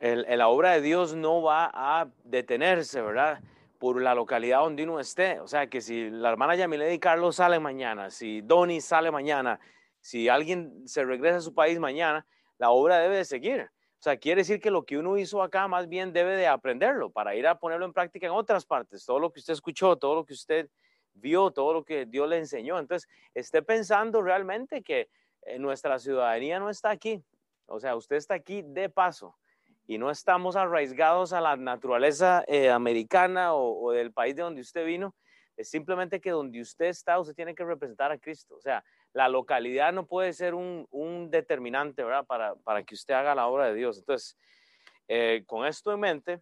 [0.00, 3.40] la obra de Dios no va a detenerse, ¿verdad?
[3.78, 5.40] Por la localidad donde uno esté.
[5.40, 9.60] O sea, que si la hermana Yamilede y Carlos sale mañana, si Donny sale mañana,
[10.00, 12.26] si alguien se regresa a su país mañana,
[12.58, 13.62] la obra debe de seguir.
[13.62, 17.10] O sea, quiere decir que lo que uno hizo acá más bien debe de aprenderlo
[17.10, 19.04] para ir a ponerlo en práctica en otras partes.
[19.04, 20.70] Todo lo que usted escuchó, todo lo que usted
[21.12, 22.78] vio, todo lo que Dios le enseñó.
[22.78, 25.10] Entonces, esté pensando realmente que
[25.42, 27.22] eh, nuestra ciudadanía no está aquí.
[27.66, 29.36] O sea, usted está aquí de paso
[29.90, 34.86] y no estamos arraigados a la naturaleza eh, americana o, del país de donde usted
[34.86, 35.16] vino,
[35.56, 38.54] es simplemente que donde usted está, usted tiene que representar a Cristo.
[38.54, 42.24] O sea, la localidad no puede ser un, determinante, ¿verdad?
[42.24, 43.98] Para, para, que usted haga la obra de Dios.
[43.98, 44.38] Entonces,
[45.08, 46.40] eh, con esto en mente,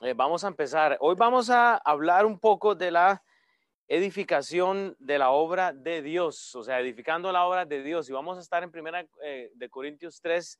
[0.00, 0.96] eh, vamos a empezar.
[1.00, 3.22] Hoy vamos a hablar un poco de la
[3.88, 8.08] edificación de la obra de Dios, o sea, edificando la obra de Dios.
[8.08, 10.58] Y vamos a estar en primera de Corintios 3,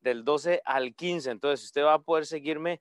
[0.00, 1.30] del 12 al 15.
[1.30, 2.80] Entonces, usted va a poder seguirme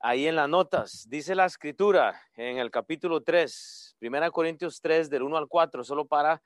[0.00, 1.06] ahí en las notas.
[1.08, 6.06] Dice la escritura en el capítulo 3, Primera Corintios 3, del 1 al 4, solo
[6.06, 6.42] para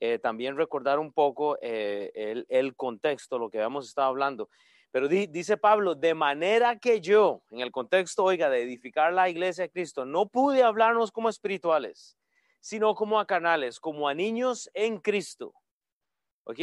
[0.00, 4.48] eh, también recordar un poco eh, el, contexto, lo que habíamos estado hablando.
[4.90, 9.64] Pero dice Pablo, de manera que yo, en el contexto, oiga, de edificar la iglesia
[9.64, 12.16] de Cristo, no pude hablarnos como espirituales,
[12.60, 15.52] sino como a canales, como a niños en Cristo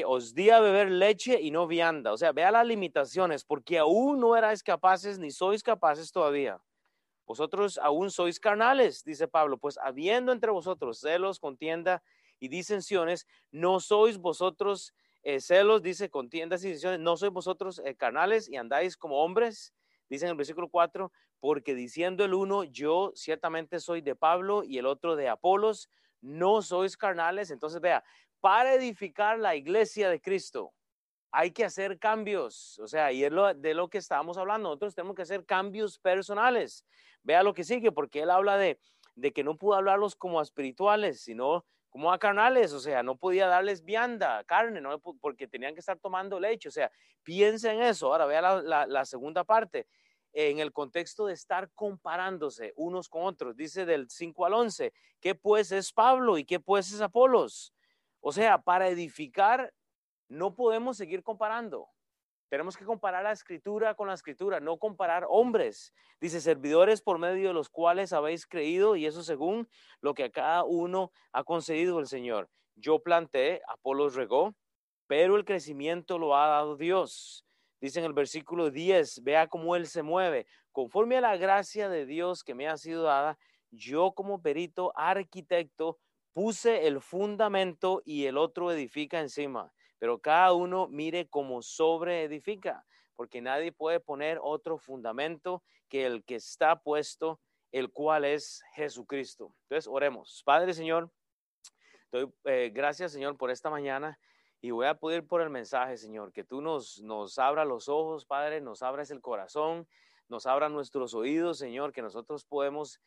[0.05, 2.11] os di a beber leche y no vianda.
[2.11, 6.59] O sea, vea las limitaciones, porque aún no erais capaces ni sois capaces todavía.
[7.25, 12.03] Vosotros aún sois carnales, dice Pablo, pues habiendo entre vosotros celos, contienda
[12.39, 17.95] y disensiones, no sois vosotros eh, celos, dice contiendas y disensiones, no sois vosotros eh,
[17.95, 19.73] carnales y andáis como hombres,
[20.07, 24.77] dice en el versículo 4, porque diciendo el uno, yo ciertamente soy de Pablo y
[24.77, 25.89] el otro de Apolos,
[26.21, 27.51] no sois carnales.
[27.51, 28.03] Entonces, vea,
[28.45, 30.71] para edificar la iglesia de Cristo
[31.31, 34.93] hay que hacer cambios, o sea, y es lo, de lo que estábamos hablando, nosotros
[34.93, 36.85] tenemos que hacer cambios personales.
[37.23, 38.77] Vea lo que sigue, porque él habla de,
[39.15, 43.17] de que no pudo hablarlos como a espirituales, sino como a carnales, o sea, no
[43.17, 44.99] podía darles vianda, carne, ¿no?
[44.99, 46.91] porque tenían que estar tomando leche, o sea,
[47.23, 48.11] piensa en eso.
[48.11, 49.87] Ahora vea la, la segunda parte,
[50.33, 55.33] en el contexto de estar comparándose unos con otros, dice del 5 al 11, ¿qué
[55.33, 57.74] pues es Pablo y qué pues es Apolos?
[58.27, 59.71] O sea, para edificar
[60.29, 61.87] no podemos seguir comparando.
[62.49, 65.93] Tenemos que comparar la escritura con la escritura, no comparar hombres.
[66.19, 69.69] Dice, servidores por medio de los cuales habéis creído, y eso según
[70.01, 72.49] lo que a cada uno ha concedido el Señor.
[72.73, 74.55] Yo planté, Apolos regó,
[75.05, 77.45] pero el crecimiento lo ha dado Dios.
[77.79, 80.47] Dice en el versículo 10, vea cómo Él se mueve.
[80.71, 83.37] Conforme a la gracia de Dios que me ha sido dada,
[83.69, 85.99] yo como perito arquitecto
[86.35, 92.85] puse el fundamento y el otro edifica encima, pero cada uno mire cómo sobre edifica,
[93.15, 97.39] porque nadie puede poner otro fundamento que el que está puesto,
[97.71, 99.55] el cual es Jesucristo.
[99.61, 100.41] Entonces, oremos.
[100.43, 101.09] Padre Señor,
[102.11, 104.19] doy eh, gracias Señor por esta mañana.
[104.59, 108.25] Y voy a pedir por el mensaje, Señor, que tú nos, nos abras los ojos,
[108.25, 109.87] Padre, nos abras el corazón,
[110.27, 112.99] nos abras nuestros oídos, Señor, que nosotros podemos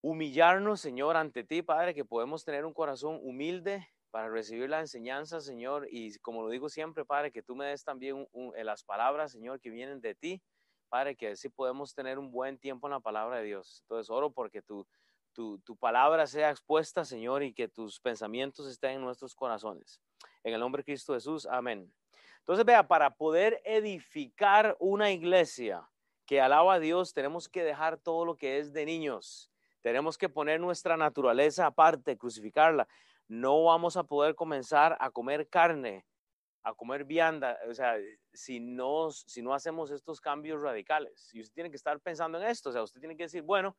[0.00, 5.40] humillarnos, Señor, ante ti, Padre, que podemos tener un corazón humilde para recibir la enseñanza,
[5.40, 8.26] Señor, y como lo digo siempre, Padre, que tú me des también
[8.56, 10.42] eh, las palabras, Señor, que vienen de ti,
[10.88, 13.80] Padre, que así podemos tener un buen tiempo en la palabra de Dios.
[13.82, 14.86] Entonces, oro porque tu,
[15.32, 20.00] tu, tu palabra sea expuesta, Señor, y que tus pensamientos estén en nuestros corazones.
[20.44, 21.92] En el nombre de Cristo Jesús, amén.
[22.38, 25.90] Entonces, vea, para poder edificar una iglesia
[26.24, 29.50] que alaba a Dios, tenemos que dejar todo lo que es de niños
[29.86, 32.88] tenemos que poner nuestra naturaleza aparte, crucificarla.
[33.28, 36.04] No vamos a poder comenzar a comer carne,
[36.64, 37.94] a comer vianda, o sea,
[38.32, 41.32] si no, si no hacemos estos cambios radicales.
[41.32, 43.76] Y usted tiene que estar pensando en esto, o sea, usted tiene que decir, bueno,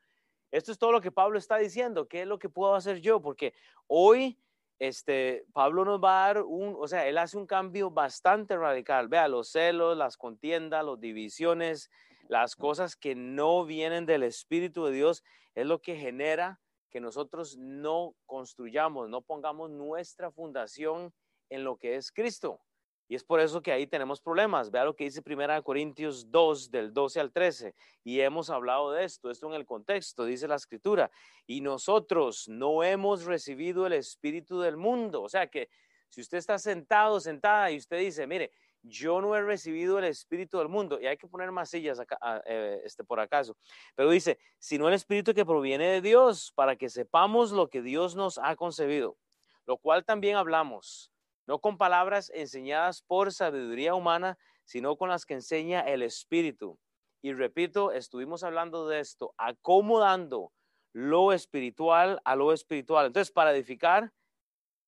[0.50, 3.22] esto es todo lo que Pablo está diciendo, ¿qué es lo que puedo hacer yo?
[3.22, 3.53] Porque
[3.88, 4.39] hoy
[4.79, 9.09] este, Pablo nos va a dar un, o sea, él hace un cambio bastante radical.
[9.09, 11.91] Vea, los celos, las contiendas, las divisiones,
[12.28, 15.24] las cosas que no vienen del Espíritu de Dios,
[15.56, 16.60] es lo que genera
[16.90, 21.13] que nosotros no construyamos, no pongamos nuestra fundación
[21.50, 22.62] en lo que es Cristo.
[23.10, 24.69] Y es por eso que ahí tenemos problemas.
[24.69, 27.74] Vea lo que dice 1 Corintios 2, del 12 al 13.
[28.04, 31.10] Y hemos hablado de esto, esto en el contexto, dice la escritura.
[31.46, 35.22] Y nosotros no hemos recibido el espíritu del mundo.
[35.22, 35.69] O sea que
[36.10, 38.51] si usted está sentado, sentada y usted dice, mire,
[38.88, 41.00] yo no he recibido el espíritu del mundo.
[41.00, 43.56] Y hay que poner más sillas acá, ah, eh, este, por acaso.
[43.95, 48.16] Pero dice, sino el espíritu que proviene de Dios, para que sepamos lo que Dios
[48.16, 49.18] nos ha concebido,
[49.66, 51.12] lo cual también hablamos,
[51.45, 56.78] no con palabras enseñadas por sabiduría humana, sino con las que enseña el Espíritu.
[57.22, 60.51] Y repito, estuvimos hablando de esto, acomodando
[60.94, 63.07] lo espiritual a lo espiritual.
[63.07, 64.12] Entonces, para edificar,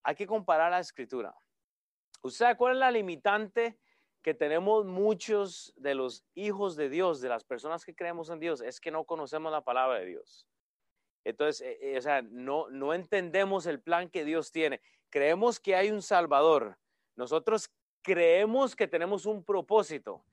[0.02, 1.34] hay que comparar la escritura.
[2.22, 3.78] ¿Usted cuál es la limitante
[4.22, 8.60] que tenemos muchos de los hijos de Dios, de las personas que creemos en Dios?
[8.60, 10.46] Es que no conocemos la palabra de Dios.
[11.24, 14.80] Entonces, eh, eh, o sea, no, no entendemos el plan que Dios tiene.
[15.10, 16.78] Creemos que hay un Salvador.
[17.16, 17.70] Nosotros
[18.02, 20.24] creemos que tenemos un propósito,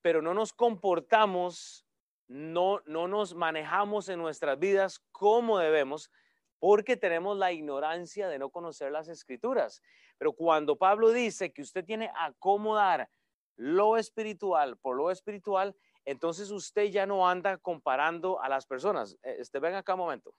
[0.00, 1.86] pero no nos comportamos,
[2.28, 6.10] no, no nos manejamos en nuestras vidas como debemos,
[6.58, 9.82] porque tenemos la ignorancia de no conocer las escrituras.
[10.22, 13.10] Pero cuando Pablo dice que usted tiene que acomodar
[13.56, 15.74] lo espiritual por lo espiritual,
[16.04, 19.18] entonces usted ya no anda comparando a las personas.
[19.24, 20.32] Eh, este, ven acá un momento.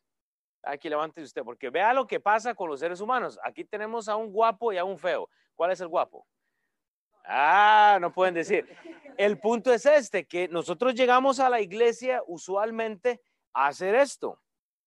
[0.61, 3.37] Aquí levante usted, porque vea lo que pasa con los seres humanos.
[3.43, 5.27] Aquí tenemos a un guapo y a un feo.
[5.53, 6.25] ¿Cuál es el guapo?
[7.25, 8.65] Ah, no pueden decir.
[9.17, 13.19] El punto es este, que nosotros llegamos a la iglesia usualmente
[13.51, 14.39] a hacer esto.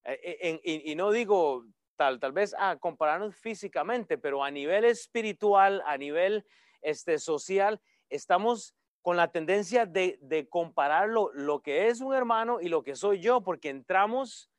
[0.04, 1.66] Eh, eh, y, no digo
[1.96, 6.44] tal, tal vez a compararnos físicamente, pero a nivel espiritual, a nivel
[6.82, 12.68] este, social, estamos con la tendencia de, de comparar lo, que es un hermano y
[12.68, 14.50] lo que soy yo, porque entramos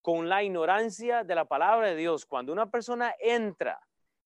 [0.00, 2.24] con la ignorancia de la palabra de Dios.
[2.24, 3.78] Cuando una persona entra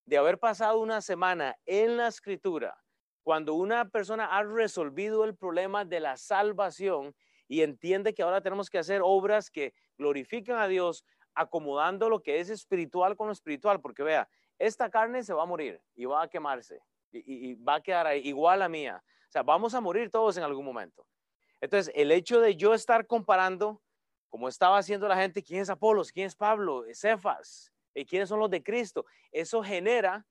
[0.05, 2.79] de haber pasado una semana en la escritura,
[3.25, 7.13] cuando una persona ha resolvido el problema de la salvación
[7.49, 11.05] y entiende que ahora tenemos que hacer obras que glorifican a Dios,
[11.37, 14.29] acomodando lo que es espiritual con lo espiritual, porque vea,
[14.59, 16.81] esta carne se va a morir y va a quemarse
[17.13, 19.03] y, va a quedar igual a mía.
[19.29, 21.07] O sea, vamos a morir todos en algún momento.
[21.61, 23.83] Entonces, el hecho de yo estar comparando,
[24.29, 28.41] como estaba haciendo la gente, quién es Apolos, quién es Pablo, Cefas, y quiénes son
[28.41, 30.27] los de Cristo, eso genera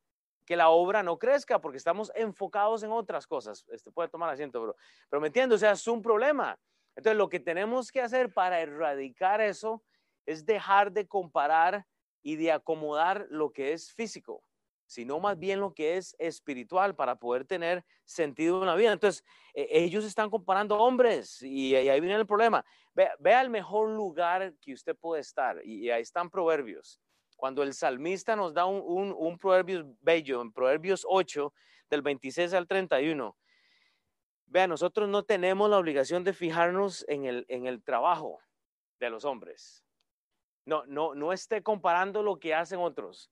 [0.45, 3.65] que la obra no crezca porque estamos enfocados en otras cosas.
[3.69, 4.75] Este puede tomar asiento, pero,
[5.09, 6.57] pero me entiendo, o sea, es un problema.
[6.95, 9.83] Entonces, lo que tenemos que hacer para erradicar eso
[10.25, 11.85] es dejar de comparar
[12.21, 14.43] y de acomodar lo que es físico,
[14.87, 18.91] sino más bien lo que es espiritual para poder tener sentido en la vida.
[18.91, 19.23] Entonces,
[19.53, 22.65] e, ellos están comparando hombres y, ahí viene el problema.
[22.93, 26.99] Vea, el mejor lugar que usted puede estar y, ahí están proverbios.
[27.35, 31.53] Cuando el salmista nos da un proverbio bello, en Proverbios 8,
[31.89, 33.37] del 26 al 31,
[34.47, 38.39] vea, nosotros no tenemos la obligación de fijarnos en el, en el trabajo
[38.99, 39.84] de los hombres.
[40.65, 43.29] No, no, no esté comparando lo que hacen otros.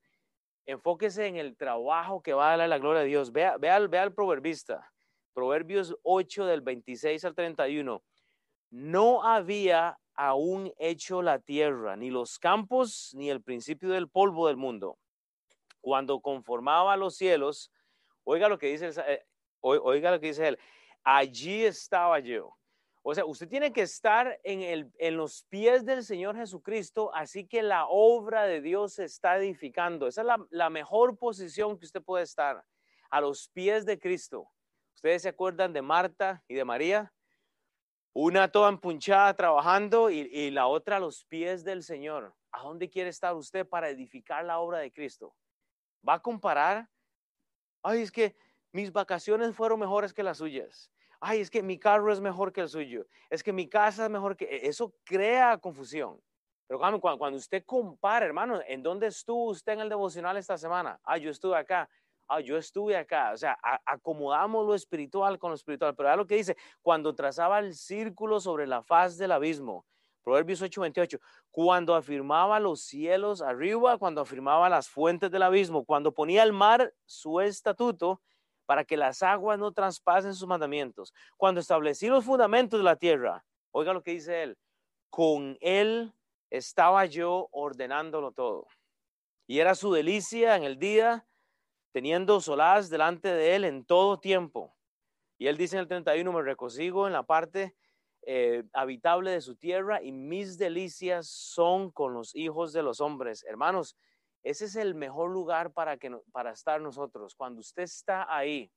[0.65, 3.31] Enfóquese en el trabajo que va a dar la gloria de Dios.
[3.31, 4.91] Vea, vea, vea al proverbista.
[5.33, 8.03] Proverbios 8 del 26 al 31.
[8.69, 14.57] No había aún hecho la tierra, ni los campos, ni el principio del polvo del
[14.57, 14.97] mundo.
[15.81, 17.71] Cuando conformaba los cielos,
[18.23, 19.25] oiga lo que dice, eh,
[19.61, 20.59] oiga lo que dice él,
[21.03, 22.55] allí estaba yo.
[23.05, 27.45] O sea, usted tiene que estar en, el, en los pies del Señor Jesucristo, así
[27.45, 30.07] que la obra de Dios se está edificando.
[30.07, 32.63] Esa es la, mejor posición que usted puede estar,
[33.09, 34.49] a los pies de Cristo.
[34.95, 37.13] ¿Ustedes se acuerdan de Marta y de María?
[38.13, 42.33] Una toda empunchada trabajando y, y, la otra a los pies del Señor.
[42.53, 45.35] ¿A dónde quiere estar usted para edificar la obra de Cristo?
[46.07, 46.89] ¿Va a comparar?
[47.81, 48.37] Ay, es que
[48.71, 50.89] mis vacaciones fueron mejores que las suyas.
[51.25, 53.05] Ay, es que mi carro es mejor que el suyo.
[53.29, 54.43] Es que mi casa es mejor que...
[54.43, 56.19] E, eso crea confusión.
[56.67, 60.99] Pero cuando, cuando usted compara, hermano, ¿en dónde estuvo usted en el devocional esta semana?
[61.03, 61.89] Ah, yo estuve acá
[62.27, 66.25] ah, yo estuve acá, o sea, acomodamos lo espiritual con lo espiritual, pero es lo
[66.25, 69.85] que dice, cuando trazaba el círculo sobre la faz del abismo,
[70.23, 71.19] Proverbios 8:28,
[71.51, 76.93] cuando afirmaba los cielos arriba, cuando afirmaba las fuentes del abismo, cuando ponía al mar
[77.05, 78.21] su estatuto
[78.65, 83.45] para que las aguas no traspasen sus mandamientos, cuando establecí los fundamentos de la tierra,
[83.71, 84.57] oiga lo que dice él,
[85.09, 86.13] con él
[86.49, 88.67] estaba yo ordenándolo todo.
[89.47, 91.25] Y era su delicia en el día
[91.91, 94.75] teniendo solaz delante de él en todo tiempo.
[95.37, 97.75] Y él dice en el 31, me recosigo en la parte
[98.25, 103.43] eh, habitable de su tierra y mis delicias son con los hijos de los hombres.
[103.43, 103.97] Hermanos,
[104.43, 107.33] ese es el mejor lugar para, que, para estar nosotros.
[107.35, 108.71] Cuando usted está ahí,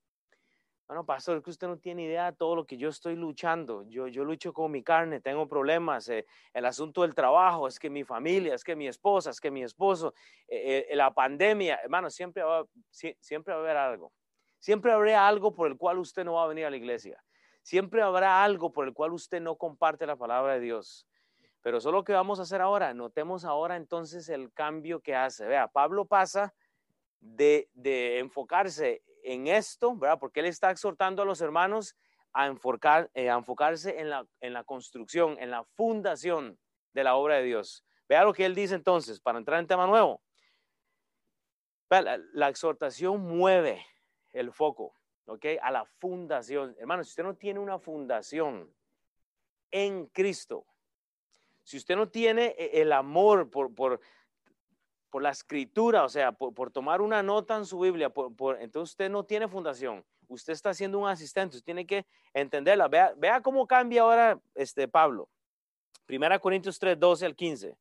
[0.87, 3.83] bueno, pastor, que usted no tiene idea de todo lo que yo estoy luchando.
[3.89, 6.09] Yo, yo lucho con mi carne, tengo problemas.
[6.09, 9.51] Eh, el asunto del trabajo, es que mi familia, es que mi esposa, es que
[9.51, 10.15] mi esposo,
[10.47, 14.13] eh, eh, la pandemia, hermano, siempre va, siempre va a haber algo.
[14.61, 17.21] Siempre habrá algo por el cual usted no va a venir a la iglesia.
[17.63, 21.09] Siempre habrá algo por el cual usted no comparte la palabra de Dios.
[21.67, 25.47] Pero solo que vamos a hacer ahora, notemos ahora entonces el cambio que hace.
[25.47, 26.55] Vea, Pablo pasa
[27.19, 30.21] de, de enfocarse en esto, ¿verdad?
[30.21, 31.97] Porque él está exhortando a los hermanos
[32.33, 36.57] a, enfocar, eh, a enfocarse en la, en la construcción, en la fundación
[36.93, 37.85] de la obra de Dios.
[38.09, 40.23] Vea lo que él dice entonces, para entrar en tema nuevo.
[41.91, 43.85] La, la exhortación mueve
[44.31, 44.95] el foco,
[45.25, 45.47] ¿ok?
[45.61, 46.77] A la fundación.
[46.79, 48.73] Hermano, si usted no tiene una fundación
[49.73, 50.65] en Cristo,
[51.67, 54.01] si usted no tiene eh, el amor por, por,
[55.11, 58.93] por la escritura, o sea, por, por, tomar una nota en su Biblia, por, entonces
[58.93, 60.05] usted no tiene fundación.
[60.29, 62.87] Usted está siendo un asistente, usted tiene que entenderla.
[62.87, 65.29] Vea, vea cómo cambia ahora este Pablo.
[66.07, 67.77] Primera Corintios 3, 12 al 15.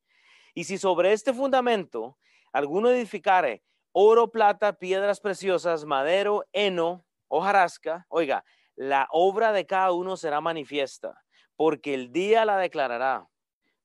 [0.56, 2.18] Y si sobre este fundamento
[2.52, 3.62] alguno edificare
[3.92, 8.44] oro, plata, piedras preciosas, madero, heno, hojarasca, oiga,
[8.76, 11.24] la obra de cada uno será manifiesta,
[11.56, 13.28] porque el día la declarará,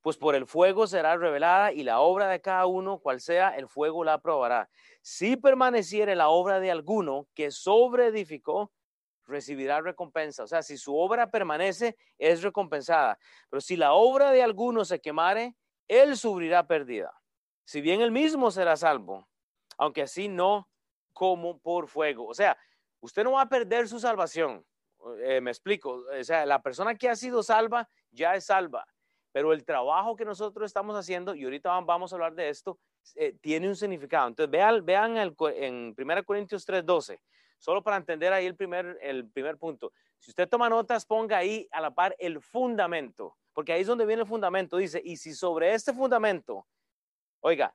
[0.02, 3.68] pues por el fuego será revelada y la obra de cada uno, cual sea, el
[3.68, 4.70] fuego la aprobará.
[5.02, 8.72] Si permaneciere la obra de alguno que sobreedificó,
[9.26, 10.44] recibirá recompensa.
[10.44, 13.18] O sea, si su obra permanece, es recompensada.
[13.48, 15.54] Pero si la obra de alguno se quemare,
[15.88, 17.12] él sufrirá pérdida.
[17.64, 19.28] Si bien él mismo será salvo,
[19.78, 20.68] aunque así no
[21.12, 22.26] como por fuego.
[22.26, 22.56] O sea,
[23.00, 24.64] usted no va a perder su salvación.
[25.22, 26.04] Eh, me explico.
[26.18, 28.86] O sea, la persona que ha sido salva ya es salva.
[29.32, 32.78] Pero el trabajo que nosotros estamos haciendo, y ahorita vamos a hablar de esto,
[33.14, 34.28] eh, tiene un significado.
[34.28, 37.20] Entonces, vean, vean el, en 1 Corintios 3:12,
[37.58, 39.92] solo para entender ahí el primer, el primer punto.
[40.18, 44.06] Si usted toma notas, ponga ahí a la par el fundamento, porque ahí es donde
[44.06, 44.76] viene el fundamento.
[44.76, 46.66] Dice, y si sobre este fundamento,
[47.40, 47.74] oiga,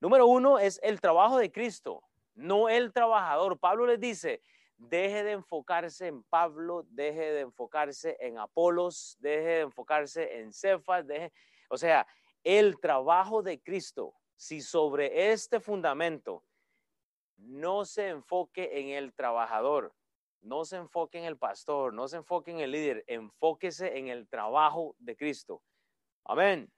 [0.00, 2.04] Número uno es el trabajo de Cristo,
[2.36, 3.58] no el trabajador.
[3.58, 4.42] Pablo les dice,
[4.78, 11.06] deje de enfocarse en Pablo, deje de enfocarse en Apolos, deje de enfocarse en Cefas,
[11.06, 11.32] deje,
[11.68, 12.06] o sea,
[12.44, 16.44] el trabajo de Cristo, si sobre este fundamento
[17.36, 19.92] no se enfoque en el trabajador,
[20.40, 24.28] no se enfoque en el pastor, no se enfoque en el líder, enfóquese en el
[24.28, 25.62] trabajo de Cristo.
[26.24, 26.70] Amén.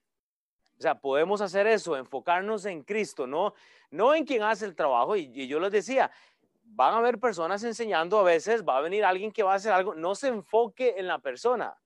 [0.79, 3.53] O sea, podemos hacer eso, enfocarnos en Cristo, no,
[3.91, 5.15] no en quien hace el trabajo.
[5.15, 6.11] Y, yo les decía,
[6.73, 9.73] van a haber personas enseñando a veces, va a venir alguien que va a hacer
[9.73, 11.77] algo, no se enfoque en la persona,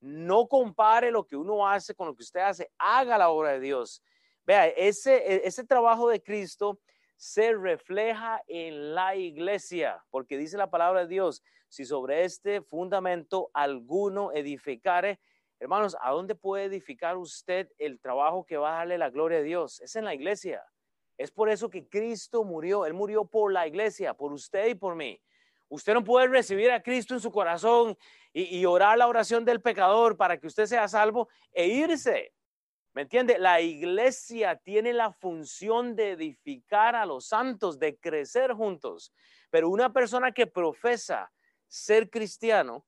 [0.00, 3.60] no compare lo que uno hace con lo que usted hace, haga la obra de
[3.60, 4.02] Dios.
[4.44, 6.80] Vea, ese, e, ese trabajo de Cristo
[7.16, 13.50] se refleja en la iglesia, porque dice la palabra de Dios, si sobre este fundamento
[13.54, 15.20] alguno edificare,
[15.62, 19.42] Hermanos, ¿a dónde puede edificar usted el trabajo que va a darle la gloria a
[19.42, 19.80] Dios?
[19.80, 20.60] Es en la iglesia.
[21.22, 22.84] Es por eso que Cristo murió.
[22.84, 25.20] Él murió por la iglesia, por usted y por mí.
[25.68, 27.96] Usted no puede recibir a Cristo en su corazón
[28.32, 32.34] y, orar la oración del pecador para que usted sea salvo e irse.
[32.92, 33.38] ¿Me entiende?
[33.38, 39.14] La iglesia tiene la función de edificar a los santos, de crecer juntos.
[39.48, 41.32] Pero una persona que profesa
[41.68, 42.84] ser cristiano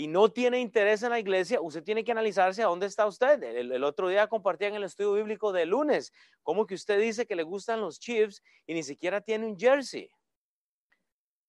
[0.00, 3.42] y no tiene interés en la iglesia, usted tiene que analizarse a dónde está usted.
[3.42, 6.10] El, otro día compartía en el estudio bíblico de lunes,
[6.42, 10.10] como que usted dice que le gustan los Chiefs y ni siquiera tiene un jersey.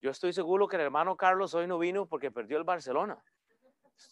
[0.02, 3.24] Yo estoy seguro que el hermano Carlos hoy no vino porque perdió el Barcelona.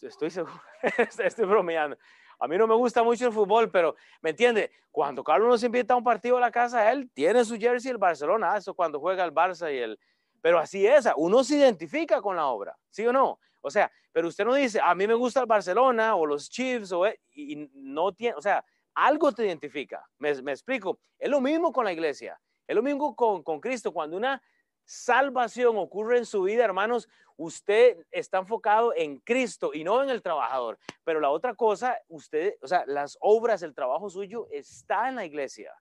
[0.00, 0.54] Estoy seguro,
[1.22, 1.98] estoy bromeando.
[2.38, 4.70] A mí no me gusta mucho el fútbol, pero ¿me entiende?
[4.90, 7.98] Cuando Carlos nos invita a un partido a la casa, él tiene su jersey el
[7.98, 10.00] Barcelona, eso cuando juega el Barça y el...
[10.40, 13.38] Pero así es, uno se identifica con la obra, ¿sí o no?
[13.60, 16.92] O sea, pero usted no dice, a mí me gusta el Barcelona o los Chiefs,
[16.92, 20.04] o, e", y no tiene, o sea, algo te identifica.
[20.18, 21.00] Me, explico.
[21.18, 22.40] Es lo mismo con la iglesia.
[22.66, 23.92] Es lo mismo con, con Cristo.
[23.92, 24.42] Cuando una
[24.84, 30.22] salvación ocurre en su vida, hermanos, usted está enfocado en Cristo y no en el
[30.22, 30.78] trabajador.
[31.04, 35.24] Pero la otra cosa, usted, o sea, las obras, el trabajo suyo está en la
[35.24, 35.72] iglesia,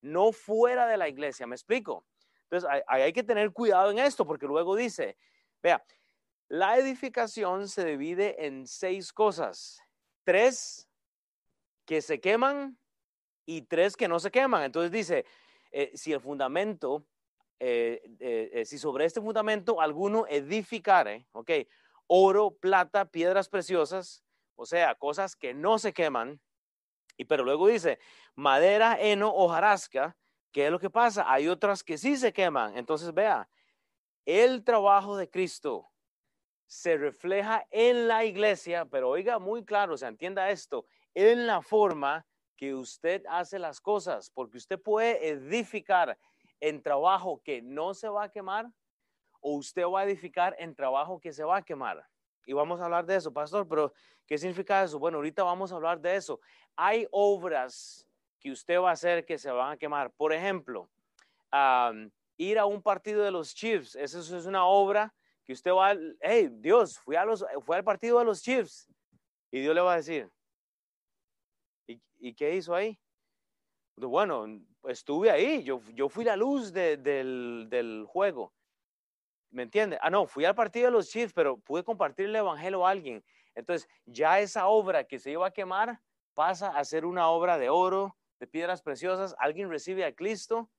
[0.00, 1.46] no fuera de la iglesia.
[1.46, 2.04] ¿Me explico?
[2.50, 5.16] Entonces, hay, que tener cuidado en esto porque luego dice,
[5.62, 5.84] vea,
[6.48, 9.80] la edificación se divide en seis cosas.
[10.22, 10.88] Tres
[11.84, 12.78] que se queman
[13.46, 14.62] y tres que no se queman.
[14.62, 15.24] Entonces dice,
[15.72, 17.04] eh, si el fundamento,
[17.58, 21.50] eh, eh, si sobre este fundamento alguno edificare, ok,
[22.06, 24.22] oro, plata, piedras preciosas,
[24.54, 26.40] o sea, cosas que no se queman,
[27.16, 27.98] y pero luego dice,
[28.36, 30.16] madera, heno, hojarasca,
[30.56, 31.30] ¿qué es lo que pasa?
[31.30, 32.78] Hay otras que sí se queman.
[32.78, 33.46] Entonces vea,
[34.24, 35.86] el trabajo de Cristo
[36.64, 42.24] se refleja en la iglesia, pero oiga muy claro, se entienda esto, en la forma
[42.56, 46.16] que usted hace las cosas, porque usted puede edificar
[46.60, 48.64] en trabajo que no se va a quemar
[49.42, 52.02] o usted va a edificar en trabajo que se va a quemar.
[52.46, 53.92] Y vamos a hablar de eso, pastor, pero
[54.26, 54.98] ¿qué significa eso?
[54.98, 56.40] Bueno, ahorita vamos a hablar de eso.
[56.76, 58.05] Hay obras
[58.46, 60.12] que usted va a hacer que se van a quemar.
[60.12, 60.88] Por ejemplo,
[62.36, 63.96] ir a un partido de los Chiefs.
[63.96, 65.12] Eso es una obra
[65.44, 68.88] que usted va, hey, Dios, fui, a los, fui al partido de los Chiefs.
[69.50, 70.30] Y Dios le va a decir,
[71.88, 72.96] ¿y, qué hizo ahí?
[73.96, 74.46] Pues bueno,
[74.84, 78.52] estuve ahí, yo, yo fui la luz del, del, juego.
[79.50, 79.98] ¿Me entiende?
[80.00, 83.24] Ah, no, fui al partido de los Chiefs, pero pude compartir el evangelio a alguien.
[83.56, 86.00] Entonces, ya esa obra que se iba a quemar
[86.34, 89.34] pasa a ser una obra de oro, de piedras preciosas.
[89.38, 90.70] Alguien recibe a Cristo.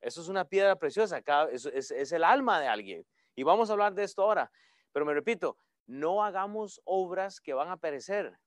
[0.00, 3.06] Eso es una piedra preciosa, es, el alma de alguien.
[3.36, 4.50] Y vamos a hablar de esto ahora.
[4.92, 8.38] Pero me repito, no hagamos obras que van a perecer.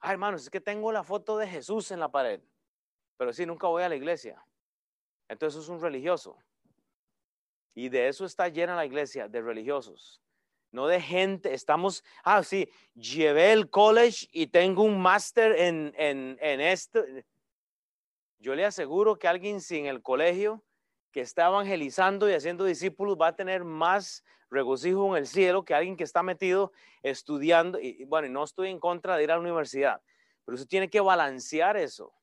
[0.00, 2.40] Ah, hermanos, es que tengo la foto de Jesús en la pared,
[3.16, 4.42] pero sí, nunca voy a la iglesia.
[5.28, 6.38] Entonces es un religioso.
[7.74, 10.22] Y de eso está llena la iglesia, de religiosos.
[10.72, 16.38] No de gente, estamos, ah, sí, llevé el college y tengo un máster en, en,
[16.40, 17.04] en esto.
[18.40, 20.64] Yo le aseguro que alguien sin el colegio
[21.12, 25.74] que está evangelizando y haciendo discípulos va a tener más regocijo en el cielo que
[25.74, 27.78] alguien que está metido estudiando.
[27.78, 30.00] Y, bueno, no estoy en contra de ir a la universidad,
[30.44, 32.14] pero usted tiene que balancear eso.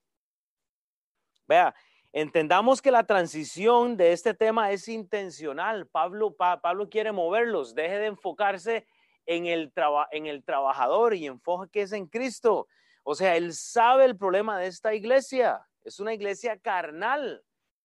[1.48, 1.76] Vea,
[2.12, 5.88] entendamos que la transición de este tema es intencional.
[5.88, 8.88] Pablo, Pablo quiere moverlos, deje de enfocarse
[9.28, 9.72] en el,
[10.12, 12.68] en el trabajador y enfoque es en Cristo.
[13.04, 15.66] O sea, él sabe el problema de esta iglesia.
[15.88, 17.42] Es una iglesia carnal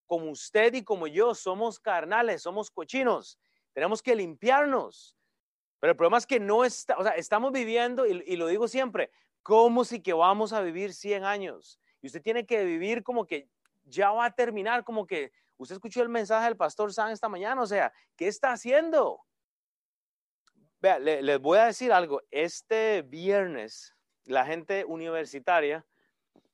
[0.06, 3.38] como usted y como yo somos carnales, somos cochinos,
[3.72, 5.16] tenemos que limpiarnos.
[5.78, 9.12] Pero el problema es que no está, o sea, estamos viviendo, y, lo digo siempre,
[9.44, 11.78] como si que vamos a vivir 100 años.
[12.00, 13.48] Y usted tiene que vivir como que
[13.84, 17.62] ya va a terminar, como que usted escuchó el mensaje del pastor San esta mañana,
[17.62, 19.24] o sea, ¿qué está haciendo?
[20.80, 22.20] Vea, les voy a decir algo.
[22.32, 23.94] Este viernes,
[24.24, 25.86] la gente universitaria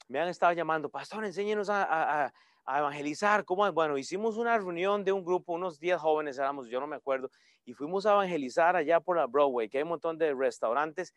[0.09, 2.33] me han estado llamando, pastor, enséñenos a,
[2.69, 3.45] a evangelizar.
[3.45, 3.71] ¿Cómo?
[3.73, 7.31] Bueno, hicimos una reunión de un grupo, unos 10 jóvenes éramos, yo no me acuerdo,
[7.65, 11.15] y fuimos a evangelizar allá por la Broadway, que hay un montón de restaurantes.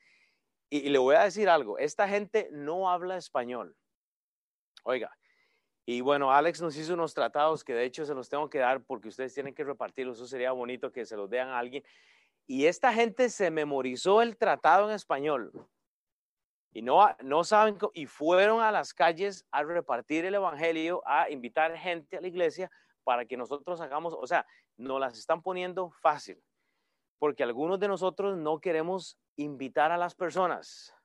[0.70, 3.76] Y, le voy a decir algo, esta gente no habla español.
[4.84, 5.12] Oiga,
[5.86, 8.82] y bueno, Alex nos hizo unos tratados que de hecho se los tengo que dar
[8.86, 10.18] porque ustedes tienen que repartirlos.
[10.18, 11.84] Eso sería bonito que se los den a alguien.
[12.48, 15.52] Y esta gente se memorizó el tratado en español
[16.74, 21.76] y no, no saben, y fueron a las calles a repartir el evangelio, a invitar
[21.78, 22.72] gente a la iglesia
[23.04, 24.46] para que nosotros hagamos, o sea,
[24.78, 26.42] nos las están poniendo fácil,
[27.20, 30.96] porque algunos de nosotros no queremos invitar a las personas.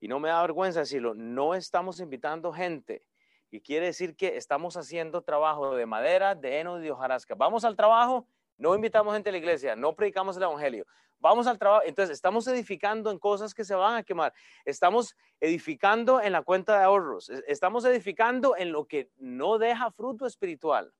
[0.00, 3.04] Y no me da vergüenza decirlo, no estamos invitando gente.
[3.50, 7.34] Y quiere decir que estamos haciendo trabajo de madera, de heno de hojarasca.
[7.34, 8.26] Vamos al trabajo,
[8.58, 10.84] no invitamos gente a la iglesia, no predicamos el evangelio.
[11.20, 11.82] Vamos al trabajo.
[11.84, 14.32] Entonces, estamos edificando en cosas que se van a quemar.
[14.64, 17.30] Estamos edificando en la cuenta de ahorros.
[17.46, 20.92] Estamos edificando en lo que no deja fruto espiritual.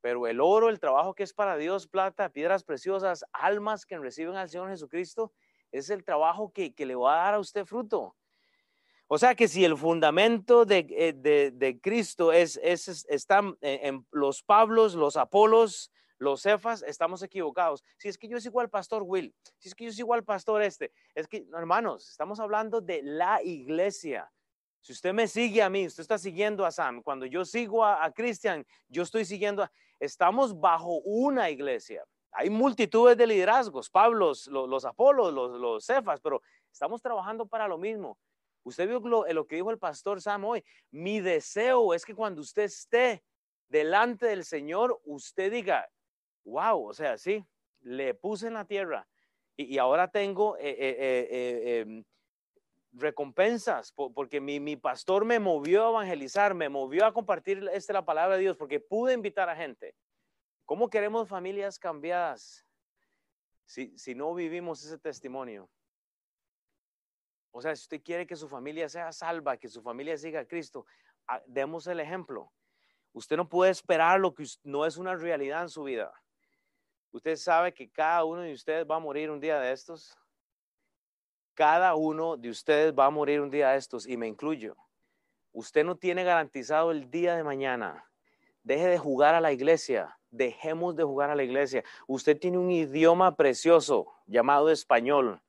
[0.00, 4.36] Pero el oro, el trabajo que es para Dios, plata, piedras preciosas, almas que reciben
[4.36, 5.32] al Señor Jesucristo,
[5.72, 8.16] es el trabajo que, le va a dar a usted fruto.
[9.06, 14.94] O sea que si el fundamento de, eh, Cristo es, es, están en los Pablos,
[14.94, 15.90] los Apolos,
[16.20, 17.82] los cefas estamos equivocados.
[17.96, 20.62] Si es que yo sigo al pastor Will, si es que yo sigo al pastor
[20.62, 24.30] este, es que, hermanos, estamos hablando de la iglesia.
[24.82, 27.02] Si usted me sigue a mí, usted está siguiendo a Sam.
[27.02, 29.72] Cuando yo sigo a, a Christian, yo estoy siguiendo a...
[29.98, 32.04] Estamos bajo una iglesia.
[32.32, 37.66] Hay multitudes de liderazgos, Pablos, los, los Apolos, los, los Cefas, pero estamos trabajando para
[37.66, 38.18] lo mismo.
[38.62, 40.62] Usted vio lo, lo que dijo el pastor Sam hoy.
[40.90, 43.24] Mi deseo es que cuando usted esté
[43.68, 45.88] delante del Señor, usted diga,
[46.50, 47.44] wow, o sea, sí,
[47.80, 49.08] le puse en la tierra
[49.56, 52.04] y, ahora tengo eh, eh, eh, em,
[52.92, 58.36] recompensas porque mi, pastor me movió a evangelizar, me movió a compartir este, la palabra
[58.36, 59.94] de Dios porque pude invitar a gente.
[60.64, 62.64] ¿Cómo queremos familias cambiadas
[63.66, 65.68] si, si no vivimos ese testimonio?
[67.52, 70.46] O sea, si usted quiere que su familia sea salva, que su familia siga a
[70.46, 70.86] Cristo,
[71.26, 72.52] ah, demos el ejemplo.
[73.12, 76.12] Usted no puede esperar lo que no es una realidad en su vida.
[77.12, 80.16] Usted sabe que cada uno de ustedes va a morir un día de estos.
[81.54, 84.76] Cada uno de ustedes va a morir un día de estos y me incluyo.
[85.52, 88.06] Usted no tiene garantizado el día de mañana.
[88.62, 90.16] Deje de jugar a la iglesia.
[90.30, 91.82] Dejemos de jugar a la iglesia.
[92.06, 95.42] Usted tiene un idioma precioso llamado español.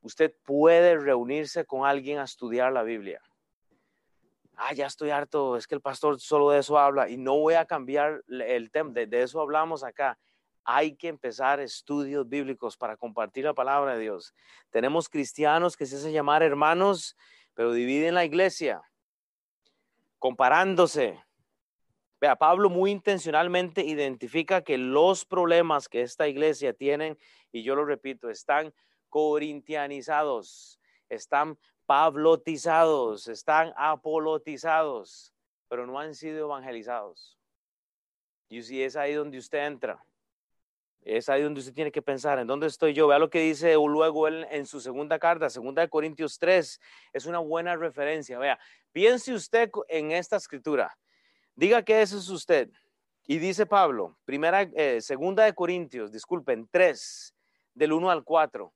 [0.00, 3.20] Usted puede reunirse con alguien a estudiar la Biblia.
[4.54, 7.54] Ah, ya estoy harto, es que el pastor solo de eso habla y no voy
[7.54, 10.16] a cambiar el tema, de, de eso hablamos acá
[10.64, 14.34] hay que empezar estudios bíblicos para compartir la palabra de Dios.
[14.70, 17.16] Tenemos cristianos que se hacen llamar hermanos,
[17.54, 18.82] pero dividen la iglesia,
[20.18, 21.22] comparándose.
[22.20, 27.18] Vea, Pablo muy intencionalmente identifica que los problemas que esta iglesia tiene,
[27.52, 28.72] y yo lo repito, están
[29.10, 35.34] corintianizados, están pablotizados, están apolotizados,
[35.68, 37.38] pero no han sido evangelizados.
[38.48, 40.04] Y si es ahí donde usted entra.
[41.04, 43.06] Es ahí donde usted tiene que pensar, ¿en dónde estoy yo?
[43.06, 46.80] Vea lo que dice luego él en su segunda carta, segunda de Corintios 3.
[47.12, 48.38] Es una buena referencia.
[48.38, 48.58] Vea,
[48.90, 50.96] piense usted en esta escritura.
[51.54, 52.70] Diga que ese es usted.
[53.26, 57.34] Y dice Pablo, primera, eh, segunda de Corintios, disculpen, 3,
[57.74, 58.72] del 1 al 4.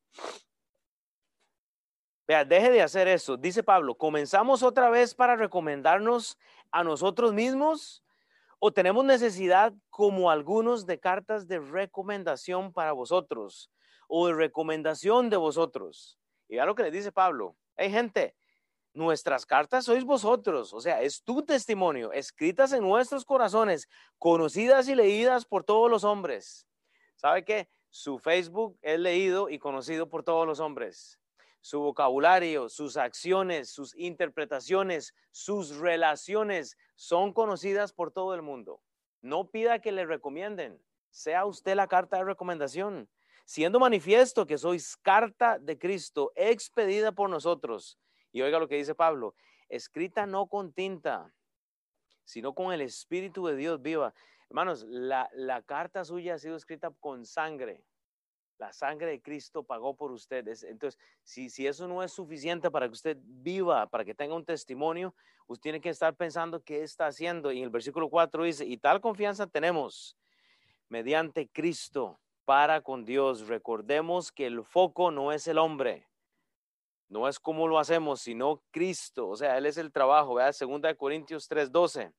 [2.27, 3.39] Vea, deje de hacer eso.
[3.39, 6.37] Dice Pablo, ¿comenzamos otra vez para recomendarnos
[6.71, 8.03] a nosotros mismos?
[8.59, 13.71] ¿O tenemos necesidad, como algunos, de cartas de recomendación para vosotros?
[14.09, 16.19] ¿O de recomendación de vosotros?
[16.49, 17.57] Y vea lo que le dice Pablo.
[17.77, 18.35] Hay gente,
[18.95, 23.87] Nuestras cartas sois vosotros, o sea, es tu testimonio, escritas en nuestros corazones,
[24.19, 26.67] conocidas y leídas por todos los hombres.
[27.15, 27.69] ¿Sabe qué?
[27.91, 31.21] Su Facebook es leído y conocido por todos los hombres.
[31.61, 38.81] Su vocabulario, sus acciones, sus interpretaciones, sus relaciones son conocidas por todo el mundo.
[39.21, 40.81] No pida que le recomienden.
[41.11, 43.09] Sea usted la carta de recomendación.
[43.45, 47.99] Siendo manifiesto que sois carta de Cristo expedida por nosotros
[48.33, 49.35] y oiga lo que dice Pablo,
[49.69, 51.35] escrita no con tinta,
[52.25, 54.15] sino con el Espíritu de Dios viva.
[54.51, 57.85] Hermanos, la, carta suya ha sido escrita con sangre.
[58.59, 60.65] La sangre de Cristo pagó por ustedes.
[60.65, 64.45] Entonces, si, si eso no es suficiente para que usted viva, para que tenga un
[64.45, 65.15] testimonio,
[65.47, 67.53] usted tiene que estar pensando qué está haciendo.
[67.53, 70.17] Y el versículo 4 dice, y tal confianza tenemos
[70.89, 73.47] mediante Cristo para con Dios.
[73.47, 76.09] Recordemos que el foco no es el hombre,
[77.09, 79.29] no es como lo hacemos, sino Cristo.
[79.29, 80.39] O sea, Él es el trabajo.
[80.53, 82.13] Segunda de Corintios 3:12.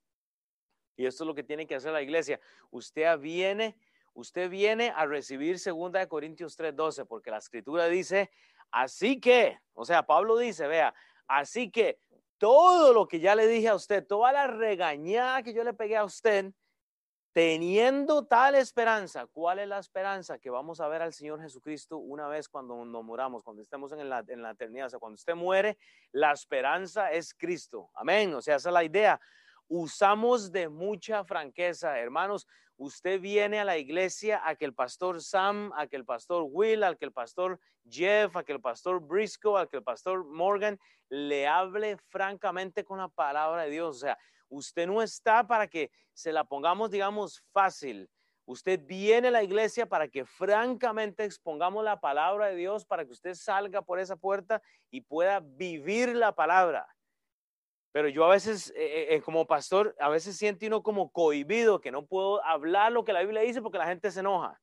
[0.95, 2.39] Y esto es lo que tiene que hacer la iglesia.
[2.71, 3.77] Usted viene,
[4.19, 8.29] usted viene a recibir Segunda de Corintios 3:12, porque la escritura dice,
[8.71, 10.93] así que, o sea, Pablo dice, vea,
[11.27, 11.99] así que
[12.37, 15.97] todo lo que ya le dije a usted, toda la regañada que yo le pegué
[15.97, 16.53] a usted,
[17.31, 20.39] Teniendo tal esperanza, ¿cuál es la esperanza?
[20.39, 24.09] Que vamos a ver al Señor Jesucristo una vez cuando nos muramos, cuando estemos en
[24.09, 24.87] la, en la eternidad.
[24.87, 25.77] O sea, cuando usted muere,
[26.11, 27.91] la esperanza es Cristo.
[27.93, 28.33] Amén.
[28.33, 29.21] O sea, esa es la idea.
[29.69, 32.45] Usamos de mucha franqueza, hermanos.
[32.75, 36.83] Usted viene a la iglesia a que el pastor Sam, a que el pastor Will,
[36.83, 40.77] a que el pastor Jeff, a que el pastor Briscoe, a que el pastor Morgan
[41.09, 43.97] le hable francamente con la palabra de Dios.
[43.97, 44.17] O sea,
[44.49, 48.09] Usted no está para que se la pongamos, digamos, fácil.
[48.45, 53.11] Usted viene a la iglesia para que francamente expongamos la palabra de Dios, para que
[53.11, 56.87] usted salga por esa puerta y pueda vivir la palabra.
[57.91, 61.81] Pero yo a veces, eh, eh, eh, como pastor, a veces siento uno como cohibido,
[61.81, 64.61] que no puedo hablar lo que la Biblia dice porque la gente se enoja.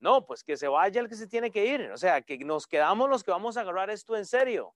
[0.00, 1.90] No, pues que se vaya el que se tiene que ir.
[1.90, 4.74] O sea, que nos quedamos los que vamos a agarrar esto en serio.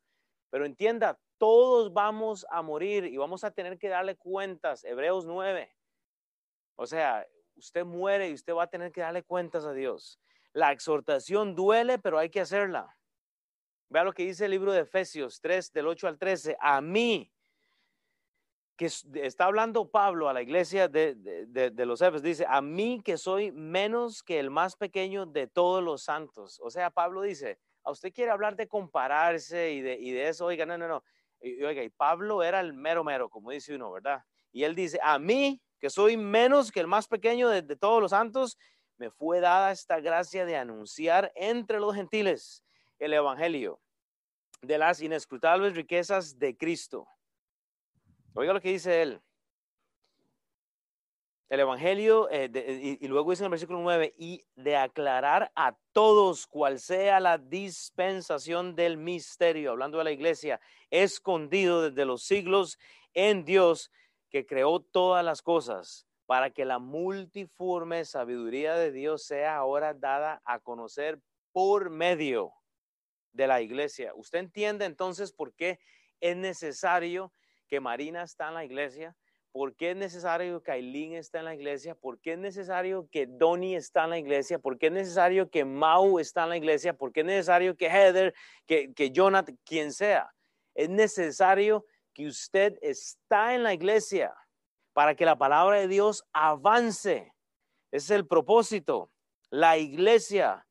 [0.50, 4.85] Pero entienda, todos vamos a morir y vamos a tener que darle cuentas.
[4.85, 5.74] Hebreos 9.
[6.76, 10.20] O sea, usted muere y usted va a tener que darle cuentas a Dios.
[10.52, 12.96] La exhortación duele, pero hay que hacerla.
[13.88, 16.56] Vea lo que dice el libro de Efesios 3, del 8 al 13.
[16.61, 17.32] A mí,
[18.86, 23.52] está hablando Pablo a la iglesia de, de, los Efesios, dice, a mí que soy
[23.52, 26.60] menos que el más pequeño de todos los santos.
[26.62, 30.66] O sea, Pablo dice, a usted quiere hablar de compararse y de, de eso, oiga,
[30.66, 31.04] no, no, no.
[31.40, 34.24] Y, oiga, y Pablo era el mero mero, como dice uno, ¿verdad?
[34.52, 38.10] Y él dice, a mí, que soy menos que el más pequeño de, todos los
[38.10, 38.56] santos,
[38.98, 42.62] me fue dada esta gracia de anunciar entre los gentiles
[42.98, 43.80] el Evangelio
[44.60, 47.08] de las inescrutables riquezas de Cristo.
[48.34, 49.20] Oiga lo que dice él.
[51.50, 55.76] El Evangelio, eh, y, y, luego dice en el versículo 9, y de aclarar a
[55.92, 62.78] todos cual sea la dispensación del misterio, hablando de la iglesia, escondido desde los siglos
[63.12, 63.90] en Dios
[64.30, 70.40] que creó todas las cosas, para que la multiforme sabiduría de Dios sea ahora dada
[70.46, 71.20] a conocer
[71.52, 72.54] por medio
[73.32, 74.12] de la iglesia.
[74.14, 75.78] ¿Usted entiende entonces por qué
[76.18, 77.30] es necesario
[77.72, 79.16] que Marina está en la iglesia?
[79.50, 81.94] ¿Por qué es necesario que Aileen está en la iglesia?
[81.94, 84.58] ¿Por qué es necesario que Donnie está en la iglesia?
[84.58, 86.92] ¿Por qué es necesario que Mau está en la iglesia?
[86.92, 88.35] ¿Por qué es necesario que Heather,
[88.66, 90.30] que, que Jonathan, quien sea?
[90.74, 94.35] Es necesario que usted está en la iglesia
[94.92, 97.32] para que la palabra de Dios avance.
[97.90, 99.11] Ese es el propósito.
[99.48, 100.66] La iglesia,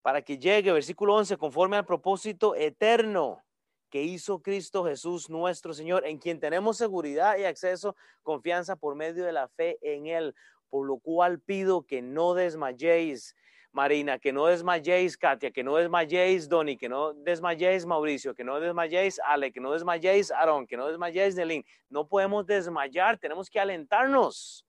[0.00, 3.42] para que llegue, versículo 11, conforme al propósito eterno
[3.90, 9.24] que hizo Cristo Jesús nuestro Señor, en quien tenemos seguridad y acceso, confianza por medio
[9.24, 10.34] de la fe en Él,
[10.68, 13.34] por lo cual pido que no desmayéis.
[13.72, 18.58] Marina, que no desmayéis, Katia, que no desmayéis, Donny, que no desmayéis, Mauricio, que no
[18.58, 21.62] desmayéis, Ale, que no desmayéis, Aaron, que no desmayéis, Nelín.
[21.90, 24.64] No podemos desmayar, tenemos que alentarnos.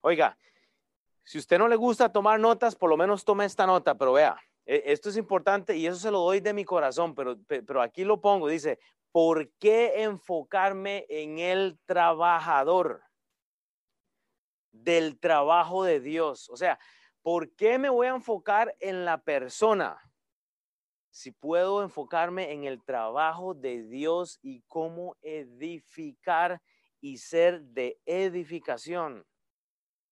[0.00, 0.36] Oiga,
[1.22, 4.36] si usted no le gusta tomar notas, por lo menos tome esta nota, pero vea,
[4.66, 8.20] esto es importante y eso se lo doy de mi corazón, pero, pero aquí lo
[8.20, 8.78] pongo, dice,
[9.12, 13.02] ¿por qué enfocarme en el trabajador
[14.72, 16.48] del trabajo de Dios?
[16.50, 16.78] O sea,
[17.22, 19.98] ¿por qué me voy a enfocar en la persona?
[21.10, 26.60] Si puedo enfocarme en el trabajo de Dios y cómo edificar
[27.00, 29.24] y ser de edificación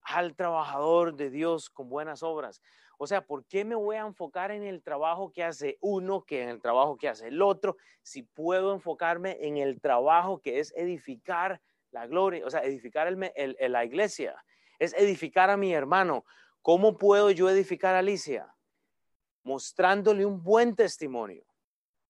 [0.03, 2.61] al trabajador de Dios con buenas obras.
[3.03, 6.45] O sea, ¿por qué me voy a enfocar en el trabajo que hace uno que
[6.45, 7.77] en el trabajo que hace el otro?
[8.01, 11.61] Si puedo enfocarme en el trabajo que es edificar
[11.91, 14.37] la gloria, o sea, edificar el, la iglesia,
[14.79, 16.25] es edificar a mi hermano.
[16.61, 18.55] ¿Cómo puedo yo edificar a Alicia?
[19.43, 21.45] Mostrándole un buen testimonio.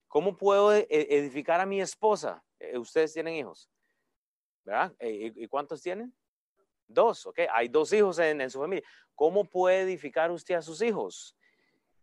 [0.09, 2.45] ¿Cómo puedo e, edificar a mi esposa?
[2.61, 3.71] Eh, ustedes tienen hijos,
[4.63, 4.93] ¿verdad?
[4.99, 6.15] Eh, ¿Y cuántos tienen?
[6.93, 7.41] Dos, ¿ok?
[7.53, 8.85] Hay dos hijos en, su familia.
[9.15, 11.37] ¿Cómo puede edificar usted a sus hijos?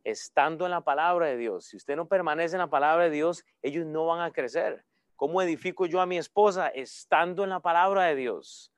[0.03, 1.65] Estando en la palabra de Dios.
[1.65, 4.85] Si usted no permanece en la palabra de Dios, ellos no van a crecer.
[5.15, 6.69] ¿Cómo edifico yo a mi esposa?
[6.69, 8.71] Estando en la palabra de Dios.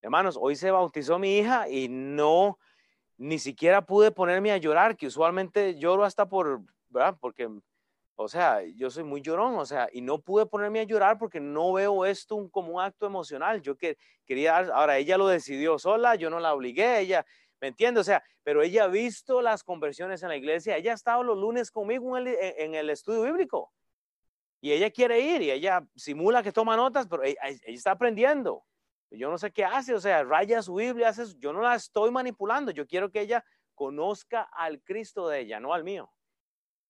[0.00, 2.58] Hermanos, hoy se bautizó mi hija y no,
[3.16, 7.16] ni siquiera pude ponerme a llorar, que usualmente lloro hasta por, ¿verdad?
[7.20, 7.48] Porque
[8.20, 11.38] o sea, yo soy muy llorón, o sea, y no pude ponerme a llorar porque
[11.38, 13.62] no veo esto como un acto emocional.
[13.62, 17.24] Yo que, quería, ahora ella lo decidió sola, yo no la obligué, ella,
[17.60, 18.00] ¿me entiende?
[18.00, 21.38] O sea, pero ella ha visto las conversiones en la iglesia, ella ha estado los
[21.38, 23.72] lunes conmigo en el, estudio bíblico.
[24.60, 28.64] Y ella quiere ir y ella simula que toma notas, pero ella, está aprendiendo.
[29.12, 32.10] Yo no sé qué hace, o sea, raya su Biblia, hace, yo no la estoy
[32.10, 33.44] manipulando, yo quiero que ella
[33.76, 36.10] conozca al Cristo de ella, no al mío.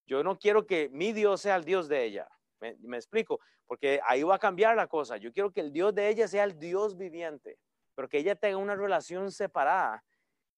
[0.08, 2.26] Yo no quiero que mi Dios sea el Dios de ella.
[2.60, 5.18] Me, explico, porque ahí va a cambiar la cosa.
[5.18, 7.58] Yo quiero que el Dios de ella sea el Dios viviente,
[7.94, 10.02] pero que ella tenga una relación separada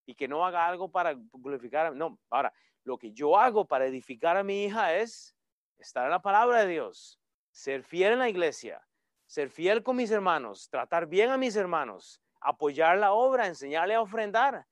[0.06, 1.94] y que no haga algo para glorificar.
[1.94, 2.52] No, ahora,
[2.84, 5.36] lo que yo hago para edificar a mi hija es
[5.78, 8.80] estar en la palabra de Dios, ser fiel en la iglesia,
[9.26, 14.00] ser fiel con mis hermanos, tratar bien a mis hermanos, apoyar la obra, enseñarle a
[14.00, 14.64] ofrendar.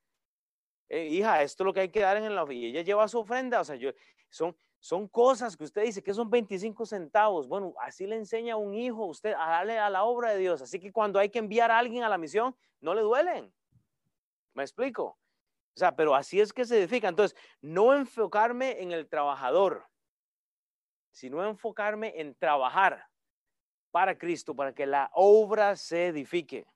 [0.88, 3.18] Eh, hija, esto es lo que hay que dar en la y ella lleva su
[3.18, 3.90] ofrenda, o sea, yo
[4.30, 7.48] son son cosas que usted dice que son 25 centavos.
[7.48, 10.62] Bueno, así le enseña a un hijo usted a darle a la obra de Dios.
[10.62, 13.52] Así que cuando hay que enviar a alguien a la misión, no le duelen.
[14.54, 15.04] ¿Me explico?
[15.74, 17.08] O sea, pero así es que se edifica.
[17.08, 19.84] Entonces, no enfocarme en el trabajador,
[21.10, 23.04] sino enfocarme en trabajar
[23.90, 26.66] para Cristo, para que la obra se edifique.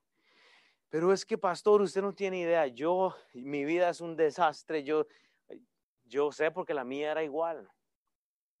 [0.89, 2.67] Pero es que, pastor, usted no tiene idea.
[2.67, 4.83] Yo, mi vida es un desastre.
[4.83, 5.07] Yo,
[6.03, 7.69] yo sé porque la mía era igual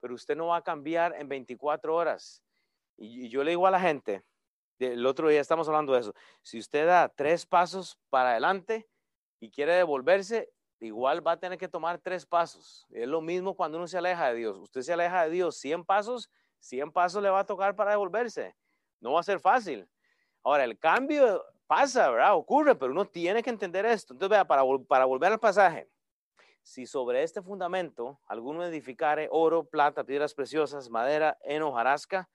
[0.03, 2.43] pero usted no va a cambiar en 24 horas.
[2.97, 4.21] Y, yo le digo a la gente,
[4.77, 8.85] el otro día estamos hablando de eso, si usted da tres pasos para adelante
[9.39, 12.85] y quiere devolverse, igual va a tener que tomar tres pasos.
[12.91, 14.57] Es lo mismo cuando uno se aleja de Dios.
[14.57, 18.53] Usted se aleja de Dios 100 pasos, 100 pasos le va a tocar para devolverse.
[18.99, 19.87] No va a ser fácil.
[20.43, 22.35] Ahora, el cambio pasa, ¿verdad?
[22.35, 24.13] Ocurre, pero uno tiene que entender esto.
[24.13, 25.89] Entonces, vea, para, para volver al pasaje,
[26.63, 32.29] si sobre este fundamento alguno edificare oro, plata, piedras preciosas, madera, heno, hojarasca,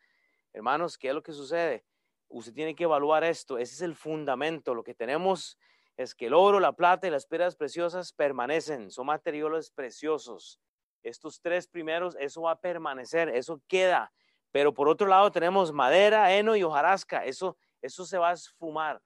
[0.53, 1.85] hermanos, ¿qué es lo que sucede?
[2.29, 3.57] Usted tiene que evaluar esto.
[3.57, 4.75] Ese es el fundamento.
[4.75, 5.59] Lo que tenemos
[5.97, 8.91] es que el oro, la plata y las piedras preciosas permanecen.
[8.91, 10.61] Son materiales preciosos.
[11.03, 14.13] Estos tres primeros, eso va a permanecer, eso queda.
[14.53, 17.25] Pero por otro lado tenemos madera, heno y hojarasca.
[17.25, 19.01] Eso, eso se va a esfumar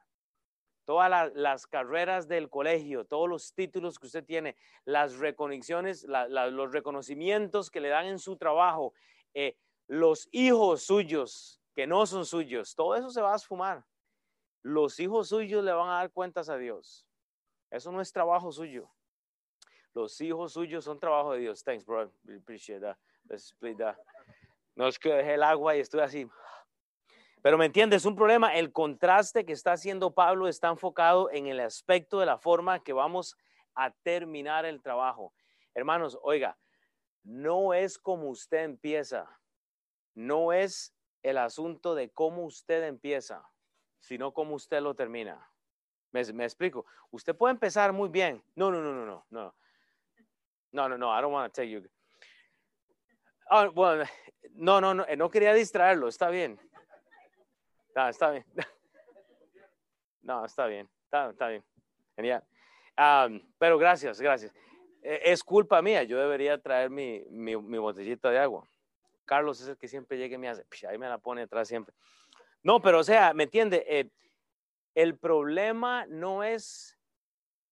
[0.92, 7.70] todas las carreras del colegio, todos los títulos que usted tiene, las reconexiones, los reconocimientos
[7.70, 8.92] que le dan en su trabajo,
[9.32, 13.86] eh, los hijos suyos que no son suyos, todo eso se va a esfumar.
[14.60, 17.06] Los hijos suyos le van a dar cuentas a Dios.
[17.70, 18.86] Eso no es trabajo suyo.
[19.94, 21.64] Los hijos suyos son trabajo de Dios.
[21.64, 22.12] Thanks, bro.
[22.36, 22.98] appreciate that.
[23.30, 23.96] Let's split that.
[24.76, 26.28] No es que dejé el agua y estoy así.
[27.42, 31.58] Pero me entiendes, un problema, el contraste que está haciendo Pablo está enfocado en el
[31.58, 33.36] aspecto de la forma que vamos
[33.74, 35.34] a terminar el trabajo.
[35.74, 36.56] Hermanos, oiga,
[37.24, 39.28] no es como usted empieza,
[40.14, 43.44] no es el asunto de cómo usted empieza,
[43.98, 45.50] sino cómo usted lo termina.
[46.12, 46.86] ¿Me, explico?
[47.10, 48.44] Usted puede empezar muy bien.
[48.54, 49.54] No, no, no, no, no, no.
[50.70, 51.82] No, no, no, I don't want to tell you.
[53.50, 54.04] Ah, bueno,
[54.54, 56.60] No, no, no, no quería distraerlo, está bien.
[57.94, 58.44] No, está bien.
[60.24, 61.64] No, está bien, está, está bien.
[62.14, 62.44] Genial.
[63.58, 64.54] pero gracias, gracias.
[65.02, 68.68] Eh, es culpa mía, yo debería traer mi, mi, botellita de agua.
[69.24, 71.92] Carlos es el que siempre llega y me hace, ahí me la pone atrás siempre.
[72.62, 73.84] No, pero o sea, ¿me entiende?
[73.88, 74.10] Eh,
[74.94, 76.96] el problema no es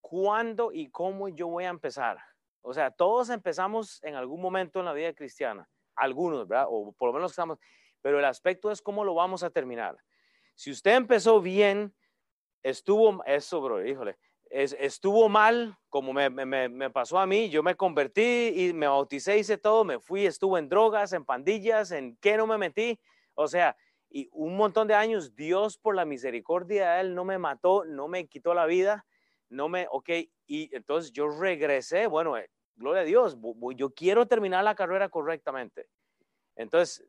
[0.01, 2.19] cuándo y cómo yo voy a empezar.
[2.63, 6.67] O sea, todos empezamos en algún momento en la vida cristiana, algunos, ¿verdad?
[6.69, 7.59] O por lo menos estamos,
[8.03, 9.97] pero el aspecto es cómo lo vamos a terminar.
[10.61, 11.95] Si usted empezó bien,
[12.63, 14.19] estuvo, eso, bro, híjole,
[14.51, 19.85] estuvo mal, como me, pasó a mí, yo me convertí y me bauticé, hice todo,
[19.85, 23.01] me fui, estuve en drogas, en pandillas, en qué no me metí,
[23.33, 23.75] o sea,
[24.11, 28.07] y un montón de años, Dios por la misericordia de Él no me mató, no
[28.07, 29.07] me quitó la vida,
[29.49, 30.11] no me, ok,
[30.47, 33.39] y entonces yo regresé, bueno, eh, gloria a Dios,
[33.77, 35.89] yo quiero terminar la carrera correctamente.
[36.55, 37.03] Entonces,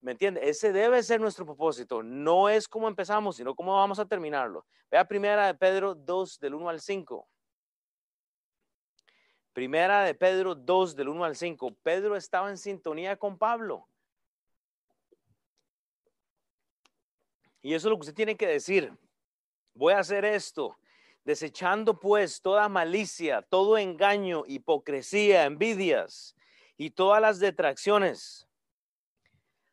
[0.00, 0.48] ¿Me entiende?
[0.48, 2.02] Ese debe ser nuestro propósito.
[2.02, 4.66] No es cómo empezamos, sino cómo vamos a terminarlo.
[4.90, 7.28] Vea primera de Pedro 2 del 1 al 5.
[9.52, 11.74] Primera de Pedro 2 del 1 al 5.
[11.82, 13.86] Pedro estaba en sintonía con Pablo.
[17.60, 18.96] Y eso es lo que usted tiene que decir.
[19.74, 20.78] Voy a hacer esto,
[21.24, 26.34] desechando pues toda malicia, todo engaño, hipocresía, envidias
[26.78, 28.49] y todas las detracciones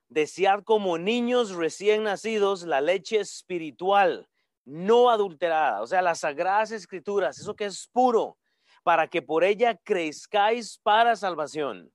[0.09, 4.29] Desead como niños recién nacidos la leche espiritual,
[4.63, 8.37] no adulterada, o sea, las sagradas escrituras, eso que es puro,
[8.83, 11.91] para que por ella crezcáis para salvación.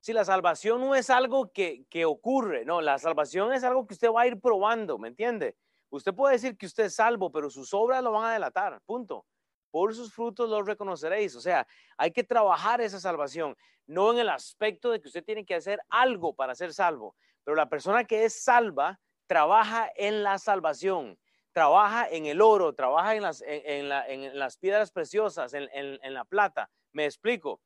[0.00, 3.94] Si la salvación no es algo que, que ocurre, no, la salvación es algo que
[3.94, 5.56] usted va a ir probando, ¿me entiende?
[5.90, 9.26] Usted puede decir que usted es salvo, pero sus obras lo van a delatar, punto.
[9.70, 11.36] Por sus frutos los reconoceréis.
[11.36, 11.66] O sea,
[11.98, 13.54] hay que trabajar esa salvación,
[13.86, 17.56] no en el aspecto de que usted tiene que hacer algo para ser salvo, pero
[17.56, 21.18] la persona que es salva trabaja en la salvación,
[21.52, 26.70] trabaja en el oro, trabaja en las, piedras preciosas, en, la plata.
[26.92, 27.60] Me explico.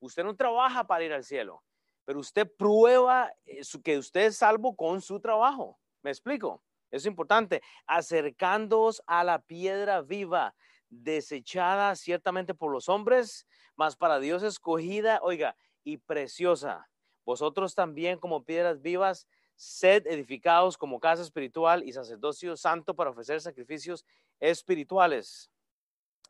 [0.00, 1.62] Usted no trabaja para ir al cielo,
[2.04, 5.78] pero usted prueba eh, que usted es salvo con su trabajo.
[6.02, 6.62] Me explico.
[6.90, 7.62] Es importante.
[7.86, 10.54] Acercándoos a la piedra viva,
[10.88, 16.88] desechada ciertamente por los hombres, mas para Dios escogida, oiga, y preciosa.
[17.24, 23.40] Vosotros también como piedras vivas, sed edificados como casa espiritual y sacerdocio santo para ofrecer
[23.40, 24.04] sacrificios
[24.40, 25.50] espirituales.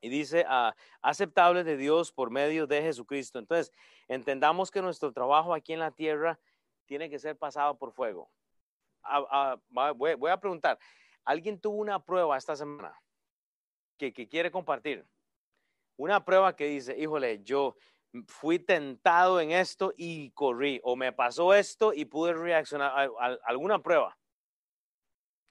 [0.01, 3.39] Y dice, ah, aceptables de Dios por medio de Jesucristo.
[3.39, 3.73] Entonces,
[4.07, 6.39] entendamos que nuestro trabajo aquí en la tierra
[6.85, 8.31] tiene que ser pasado por fuego.
[9.03, 10.79] Ah, ah, voy, a preguntar,
[11.25, 12.95] ¿alguien tuvo una prueba esta semana
[13.97, 15.07] que, que quiere compartir?
[15.97, 17.77] Una prueba que dice, híjole, yo,
[18.27, 23.81] fui tentado en esto y corrí, o me pasó esto y pude reaccionar a, alguna
[23.81, 24.17] prueba.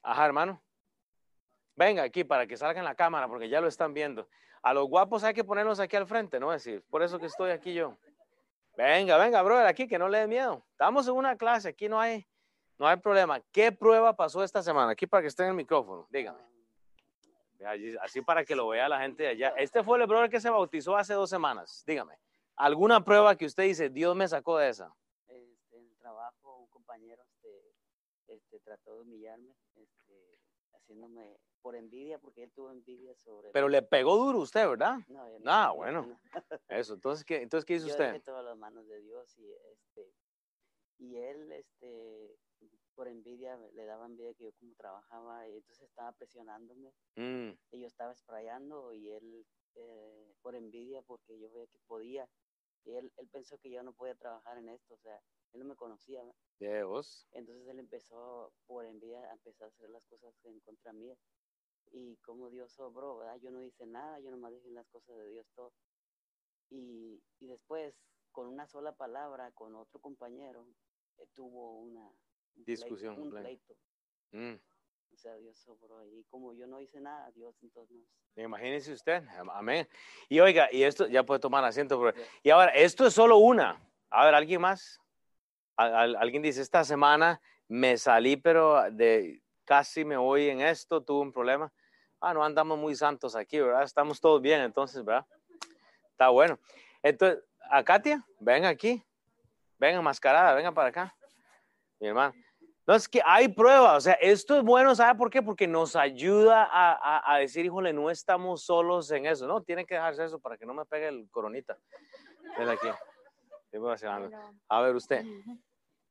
[0.02, 0.62] Ajá, hermano.
[1.76, 4.28] Venga aquí para que salga en la cámara, porque ya lo están viendo.
[4.62, 6.52] A los guapos hay que ponerlos aquí al frente, ¿no?
[6.52, 7.96] Es decir, por eso que estoy aquí yo.
[8.76, 10.64] Venga, venga, brother, aquí que no le dé miedo.
[10.70, 12.26] Estamos en una clase, aquí no hay,
[12.78, 13.40] no hay problema.
[13.52, 14.92] ¿Qué prueba pasó esta semana?
[14.92, 16.40] Aquí para que esté en el micrófono, dígame.
[18.02, 19.54] Así para que lo vea la gente de allá.
[19.56, 22.18] Este fue el brother que se bautizó hace dos semanas, dígame.
[22.56, 24.94] ¿Alguna prueba que usted dice, Dios me sacó de esa?
[25.26, 27.74] Este, en el trabajo, un compañero este,
[28.28, 30.38] este, trató de humillarme, este,
[30.72, 33.50] haciéndome por envidia, porque él tuvo envidia sobre...
[33.50, 34.98] Pero le pegó duro usted, ¿verdad?
[35.08, 36.20] No, no ah, bueno.
[36.68, 38.12] Eso, entonces, ¿qué, entonces, ¿qué hizo Yo usted?
[38.12, 40.12] Dejé todas las manos de Dios y, este,
[40.98, 42.36] y él, este,
[42.94, 47.50] por envidia, le daba envidia que yo como trabajaba y entonces estaba presionándome mm.
[47.72, 52.28] y yo estaba sprayando y él, eh, por envidia, porque yo veía que podía,
[52.84, 55.20] y él, él pensó que yo no podía trabajar en esto, o sea,
[55.52, 56.22] él no me conocía.
[56.58, 57.26] Dios.
[57.32, 61.16] Entonces él empezó, por envidia, a empezar a hacer las cosas en contra mía.
[61.92, 63.38] Y como Dios sobró, ¿verdad?
[63.40, 65.72] Yo no hice nada, yo nomás dije las cosas de Dios todo.
[66.70, 67.94] Y, y después,
[68.32, 70.66] con una sola palabra, con otro compañero,
[71.18, 72.10] eh, tuvo una
[72.54, 73.76] discusión, un pleito.
[74.32, 74.54] Mm.
[75.14, 76.04] O sea, Dios sobró.
[76.08, 77.96] Y como yo no hice nada, Dios entonces
[78.34, 78.42] no.
[78.42, 79.22] Imagínese usted,
[79.52, 79.88] amén.
[80.28, 82.12] Y oiga, y esto ya puede tomar asiento.
[82.42, 83.80] Y ahora, esto es solo una.
[84.10, 85.00] A ver, ¿alguien más?
[85.76, 91.32] alguien dice, esta semana me salí, pero de casi me voy en esto, tuve un
[91.32, 91.72] problema.
[92.20, 93.82] Ah, no andamos muy santos aquí, ¿verdad?
[93.82, 95.26] Estamos todos bien, entonces, ¿verdad?
[96.10, 96.58] Está bueno.
[97.02, 99.02] Entonces, a Katia, ven aquí.
[99.78, 101.14] Venga, mascarada, venga para acá.
[102.00, 102.34] Mi hermano.
[102.86, 105.42] No, es que hay pruebas, o sea, esto es bueno, ¿sabe por qué?
[105.42, 109.62] Porque nos ayuda a, a, decir, híjole, no estamos solos en eso, ¿no?
[109.62, 111.78] Tiene que dejarse eso para que no me pegue el coronita.
[112.58, 112.88] Ven aquí.
[114.68, 115.24] A ver, usted.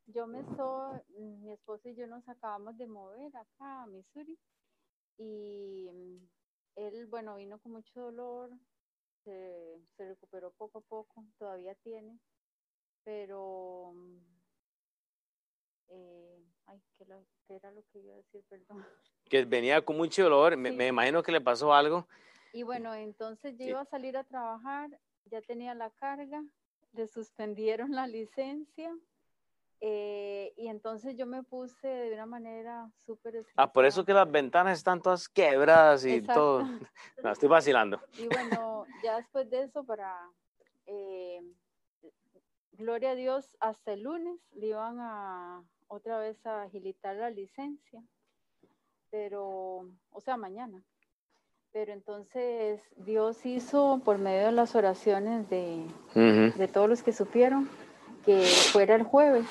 [0.07, 4.37] yo me estoy, mi esposo y yo nos acabamos de mover acá a Missouri
[5.17, 6.27] y mm,
[6.75, 8.49] él, bueno, vino con mucho dolor,
[9.23, 12.19] se, recuperó poco a poco, todavía tiene,
[13.03, 14.17] pero, mm,
[15.89, 17.05] eh, ay, ¿qué,
[17.55, 18.43] era lo que iba a decir?
[18.49, 18.85] Perdón.
[19.29, 22.07] Que venía con mucho dolor, me, me, imagino que le pasó algo.
[22.51, 24.89] Y bueno, entonces yo iba a salir a trabajar,
[25.25, 26.43] ya tenía la carga,
[26.91, 28.93] le suspendieron la licencia
[29.85, 33.45] eh, y entonces yo me puse de una manera súper...
[33.57, 36.61] Ah, por eso que las ventanas están todas quebradas y todo.
[37.21, 37.99] No, estoy vacilando.
[38.17, 40.15] Y bueno, ya después de eso, para...
[40.85, 41.41] Eh,
[42.71, 45.61] gloria a Dios, hasta el lunes le iban a
[45.93, 48.01] otra vez a agilitar la licencia.
[49.09, 50.81] Pero, o sea, mañana.
[51.71, 57.69] Pero entonces Dios hizo por medio de las oraciones de, de todos los que supieron
[58.23, 58.41] que
[58.71, 59.45] fuera el jueves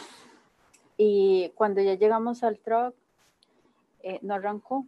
[0.97, 2.95] y cuando ya llegamos al truck,
[4.03, 4.87] eh, no arrancó.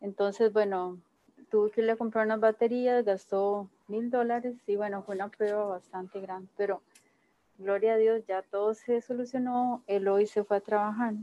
[0.00, 0.98] Entonces, bueno,
[1.50, 5.64] tuve que ir a comprar unas baterías, gastó mil dólares y bueno, fue una prueba
[5.64, 6.82] bastante grande, pero
[7.58, 11.14] gloria a Dios, ya todo se solucionó, él hoy se fue a trabajar.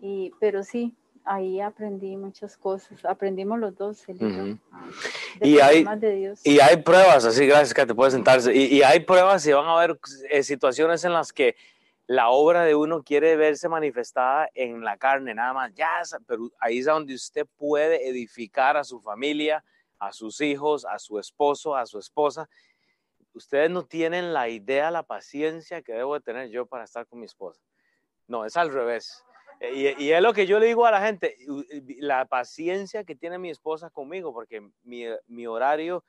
[0.00, 4.86] Y, pero sí, ahí aprendí muchas cosas, aprendimos los dos el ah,
[5.40, 5.84] y, hay,
[6.44, 9.66] y hay pruebas, así gracias que te puedes sentarse, y, y hay pruebas y van
[9.66, 9.98] a haber
[10.30, 11.56] eh, situaciones en las que
[12.08, 16.78] la obra de uno quiere verse manifestada en la carne, nada más, ya, pero ahí
[16.78, 19.62] es donde usted puede edificar a su familia,
[19.98, 22.48] a sus hijos, a su esposo, a su esposa.
[23.38, 27.20] Ustedes no tienen la idea, la paciencia que debo de tener yo para estar con
[27.20, 27.62] mi esposa.
[28.26, 29.24] No, es al revés.
[29.60, 31.36] Y, y, es lo que yo le digo a la gente,
[31.98, 36.04] la paciencia que tiene mi esposa conmigo, porque mi, horario,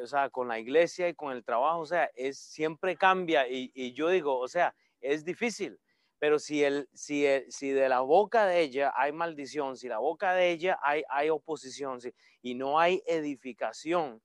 [0.00, 3.48] o sea, con la iglesia y con el trabajo, o sea, es, siempre cambia.
[3.48, 5.76] Y, yo digo, o sea, es difícil.
[6.20, 10.34] Pero si, el, si, si de la boca de ella hay maldición, si la boca
[10.34, 11.98] de ella hay oposición
[12.42, 14.22] y no hay edificación,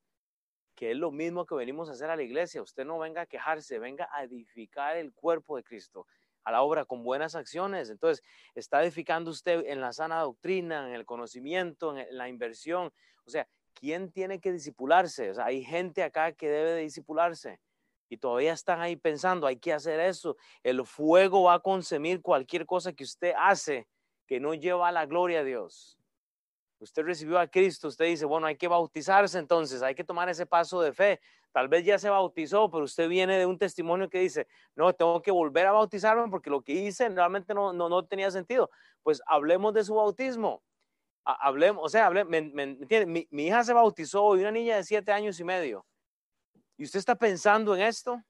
[0.76, 3.26] que es lo mismo que venimos a hacer a la iglesia, usted no venga a
[3.26, 6.06] quejarse, venga a edificar el cuerpo de Cristo
[6.44, 7.90] a la obra con buenas acciones.
[7.90, 8.24] Entonces,
[8.54, 12.94] está edificando usted en la sana doctrina, en el conocimiento, en la inversión.
[13.26, 15.32] O sea, ¿quién tiene que disipularse?
[15.32, 17.60] O sea, hay gente acá que debe de disipularse
[18.10, 20.38] y todavía están ahí pensando, hay que hacer eso.
[20.62, 23.88] El fuego va a consumir cualquier cosa que usted hace
[24.28, 25.98] que no lleva a la gloria a Dios.
[26.80, 30.46] Usted recibió a Cristo, usted dice, bueno, hay que bautizarse entonces, hay que tomar ese
[30.46, 31.22] paso de fe.
[31.52, 35.22] Tal vez ya se bautizó, pero usted viene de un testimonio que dice, no, tengo
[35.22, 38.70] que volver a bautizarme porque lo que hice realmente no, no, no tenía sentido.
[39.04, 40.62] Pues hablemos de su bautismo.
[41.24, 45.40] Hablemos, o sea, me, mi, mi, hija se bautizó y una niña de siete años
[45.40, 45.86] y medio
[46.78, 48.22] y usted está pensando en esto,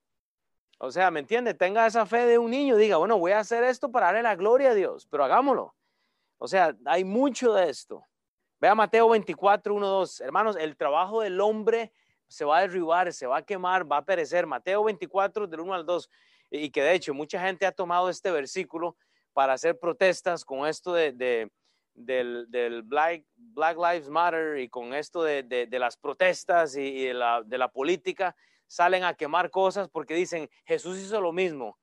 [0.78, 1.54] o sea, ¿me entiende?
[1.54, 4.36] Tenga esa fe de un niño, diga, bueno, voy a hacer esto para darle la
[4.36, 5.74] gloria a Dios, pero hagámoslo.
[6.38, 8.06] O sea, hay mucho de esto.
[8.60, 10.22] Vea Mateo 24, 1, 2.
[10.22, 11.92] Hermanos, el trabajo del hombre
[12.28, 14.48] se va a derribar, se va a quemar, va a perecer.
[14.48, 16.10] Mateo 24, del 1 al 2.
[16.52, 18.96] Y que de hecho mucha gente ha tomado este versículo
[19.34, 21.50] para hacer protestas con esto de
[21.96, 27.14] del, del Black, Black, Lives Matter y con esto de, de, las protestas y, de,
[27.14, 28.36] la, de, la, política,
[28.68, 31.78] salen a quemar cosas porque dicen, Jesús hizo lo mismo.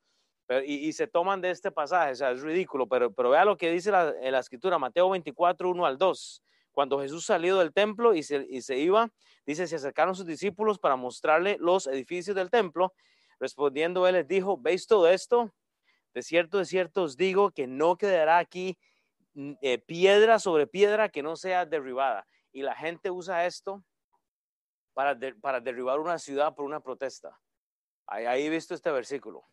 [0.66, 3.56] y, y, se toman de este pasaje, o sea, es ridículo, pero, pero vea lo
[3.56, 6.42] que dice la, la escritura, Mateo 24, 1 al 2.
[6.72, 9.10] Cuando Jesús salió del templo y se, y se iba,
[9.46, 12.94] dice, se acercaron sus discípulos para mostrarle los edificios del templo.
[13.38, 15.52] Respondiendo, él les dijo, ¿veis todo esto?
[16.14, 18.78] De cierto, de cierto os digo que no quedará aquí
[19.34, 22.26] eh, piedra sobre piedra que no sea derribada.
[22.52, 23.82] Y la gente usa esto
[24.92, 27.38] para, para derribar una ciudad por una protesta.
[28.06, 29.44] Ahí, ahí he visto este versículo.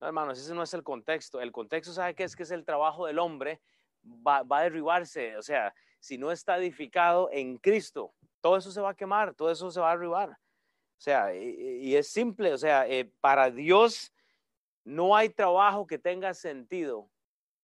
[0.00, 1.40] No, hermanos, ese no es el contexto.
[1.40, 2.34] El contexto, ¿sabe qué es?
[2.34, 3.60] Que es el trabajo del hombre.
[4.04, 5.36] Va, va, a derribarse.
[5.36, 9.50] O sea, si no está edificado en Cristo, todo eso se va a quemar, todo
[9.50, 10.30] eso se va a derribar.
[10.30, 12.52] O sea, y, es simple.
[12.52, 14.12] O sea, eh, para Dios
[14.84, 17.10] no hay trabajo que tenga sentido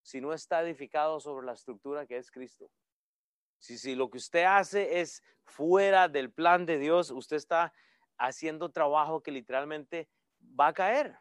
[0.02, 2.70] si no está edificado sobre la estructura que es Cristo.
[3.58, 7.72] Si, si lo que usted hace es fuera del plan de Dios, usted está
[8.18, 10.08] haciendo trabajo que literalmente
[10.58, 11.18] va a caer.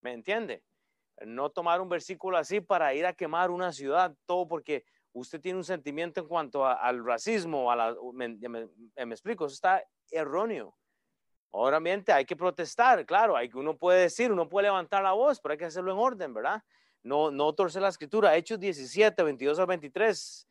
[0.00, 0.64] ¿Me entiende?
[1.24, 4.84] No tomar un versículo así para ir a quemar una ciudad, todo porque
[5.14, 8.36] usted tiene un sentimiento en cuanto al racismo, a la, me,
[8.96, 10.76] explico, eso está erróneo.
[11.50, 15.52] Obviamente hay que protestar, claro, hay uno puede decir, uno puede levantar la voz, pero
[15.52, 16.62] hay que hacerlo en orden, ¿verdad?
[17.02, 18.34] No, no torce la escritura.
[18.36, 20.48] Hechos 17, 22 al 23.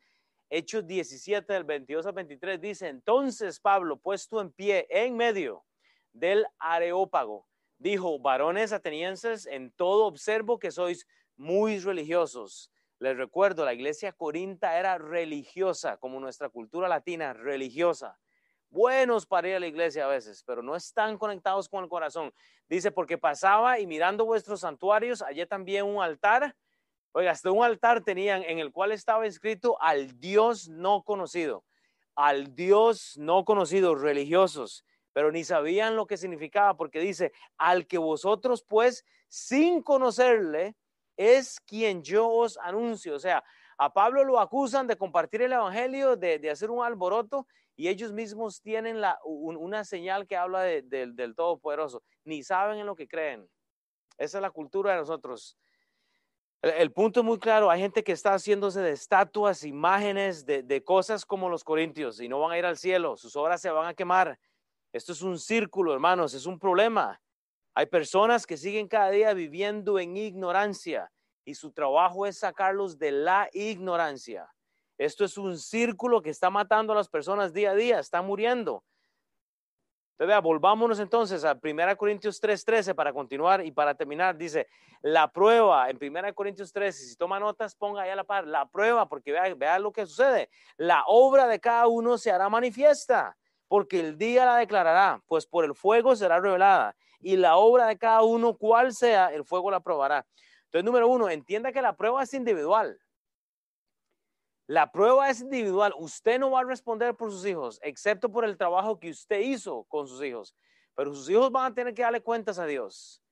[0.50, 5.64] Hechos 17, del 22 al 23 dice, entonces Pablo, puesto en pie en medio
[6.12, 7.46] del areópago,
[7.78, 11.06] Dijo, varones atenienses, en todo observo que sois
[11.36, 12.70] muy religiosos.
[13.00, 18.18] Les recuerdo, la iglesia corinta era religiosa, como nuestra cultura latina, religiosa.
[18.70, 22.32] Buenos para ir a la iglesia a veces, pero no están conectados con el corazón.
[22.68, 26.56] Dice, porque pasaba y mirando vuestros santuarios, hallé también un altar.
[27.12, 31.64] Oiga, hasta un altar tenían en el cual estaba escrito al Dios no conocido,
[32.16, 37.98] al Dios no conocido, religiosos, pero ni sabían lo que significaba, porque dice, al que
[37.98, 40.74] vosotros pues, sin conocerle,
[41.16, 43.14] es quien yo os anuncio.
[43.14, 43.42] O sea,
[43.78, 47.46] a Pablo lo acusan de compartir el Evangelio, de, hacer un alboroto,
[47.76, 52.02] y ellos mismos tienen la, una señal que habla del Todopoderoso.
[52.24, 53.48] Ni saben en lo que creen.
[54.16, 55.58] Esa es la cultura de nosotros.
[56.62, 57.68] El, punto es muy claro.
[57.68, 62.28] Hay gente que está haciéndose de estatuas, imágenes, de, de cosas como los corintios, y
[62.28, 63.16] no van a ir al cielo.
[63.16, 64.38] Sus obras se van a quemar.
[64.92, 67.20] Esto es un círculo, hermanos, es un problema.
[67.76, 71.10] Hay personas que siguen cada día viviendo en ignorancia
[71.44, 74.48] y su trabajo es sacarlos de la ignorancia.
[74.96, 78.84] Esto es un círculo que está matando a las personas día a día, está muriendo.
[80.12, 84.36] Entonces, vea, volvámonos entonces a 1 Corintios 3:13 para continuar y para terminar.
[84.36, 84.68] Dice,
[85.02, 88.66] la prueba en 1 Corintios 13, si toma notas, ponga ahí a la par, la
[88.66, 90.48] prueba, porque vea, vea lo que sucede.
[90.76, 95.64] La obra de cada uno se hará manifiesta, porque el día la declarará, pues por
[95.64, 96.94] el fuego será revelada
[97.24, 100.26] y la obra de cada uno, cual sea, el fuego la probará.
[100.66, 103.00] Entonces, número uno, entienda que la prueba es individual.
[104.66, 105.94] La prueba es individual.
[105.96, 109.84] Usted no va a responder por sus hijos, excepto por el trabajo que usted hizo
[109.84, 110.54] con sus hijos.
[110.94, 113.22] Pero sus hijos van a tener que darle cuentas a Dios.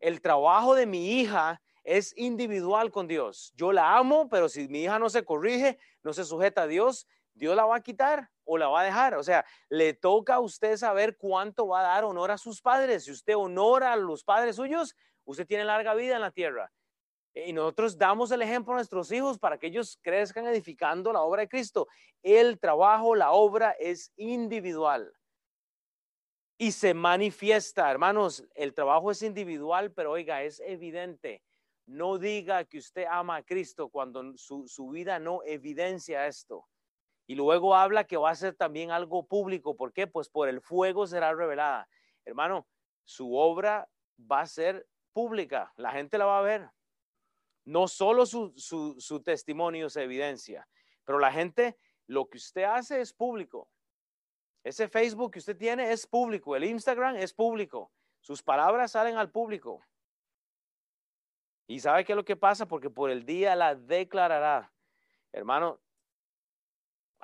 [0.00, 3.52] El trabajo de mi hija es individual con Dios.
[3.54, 7.06] Yo la amo, pero si mi hija no se corrige, no se sujeta a Dios,
[7.34, 9.14] Dios la va a quitar o la va a dejar.
[9.16, 13.04] O sea, le toca a usted saber cuánto va a dar honor a sus padres.
[13.04, 16.72] Si usted honora a los padres suyos, usted tiene larga vida en la tierra.
[17.34, 21.42] Y nosotros damos el ejemplo a nuestros hijos para que ellos crezcan edificando la obra
[21.42, 21.86] de Cristo.
[22.22, 25.12] El trabajo, la obra es individual.
[26.56, 31.42] Y se manifiesta, hermanos, el trabajo es individual, pero oiga, es evidente.
[31.84, 36.66] No diga que usted ama a Cristo cuando su, su vida no evidencia esto.
[37.26, 39.76] Y luego habla que va a ser también algo público.
[39.76, 40.06] ¿Por qué?
[40.06, 41.88] Pues por el fuego será revelada.
[42.24, 42.66] Hermano,
[43.04, 43.88] su obra
[44.30, 45.72] va a ser pública.
[45.76, 46.70] La gente la va a ver.
[47.64, 50.68] No solo su, su, testimonio se evidencia,
[51.04, 53.68] pero la gente, lo que usted hace es público.
[54.62, 56.54] Ese Facebook que usted tiene es público.
[56.54, 57.90] El Instagram es público.
[58.20, 59.84] Sus palabras salen al público.
[61.66, 62.66] ¿Y sabe qué es lo que pasa?
[62.66, 64.72] Porque por el día la declarará.
[65.32, 65.80] Hermano,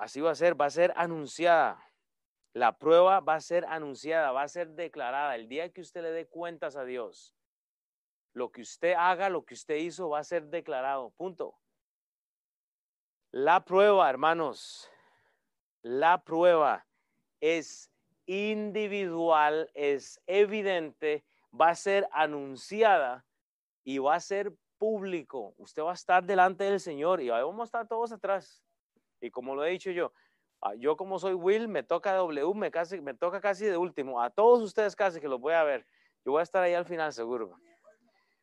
[0.03, 1.81] Así va a ser, va a ser anunciada.
[2.51, 5.33] La prueba va a ser anunciada, va a ser declarada.
[5.35, 7.33] El día que usted le dé cuentas a Dios,
[8.33, 11.11] lo que usted haga, lo que usted hizo, va a ser declarado.
[11.11, 11.55] Punto.
[13.31, 14.91] La prueba, hermanos,
[15.83, 16.85] la prueba
[17.39, 17.89] es
[18.25, 23.25] individual, es evidente, va a ser anunciada
[23.85, 25.53] y va a ser público.
[25.57, 28.61] Usted va a estar delante del Señor y vamos a estar todos atrás.
[29.23, 30.11] Y como lo he dicho yo,
[30.61, 34.21] ah, yo como soy Will, me toca W, me, casi, me toca casi de último.
[34.21, 35.87] A todos ustedes casi que los voy a ver.
[36.25, 37.55] Yo voy a estar ahí al final seguro.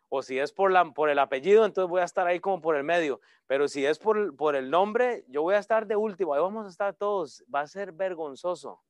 [0.09, 2.77] O si es por, la, por el apellido, entonces voy a estar ahí como por
[2.77, 3.21] el medio.
[3.47, 6.33] Pero si es por, por el nombre, yo voy a estar de último.
[6.33, 7.45] Ahí vamos a estar todos.
[7.55, 8.81] Va a ser vergonzoso.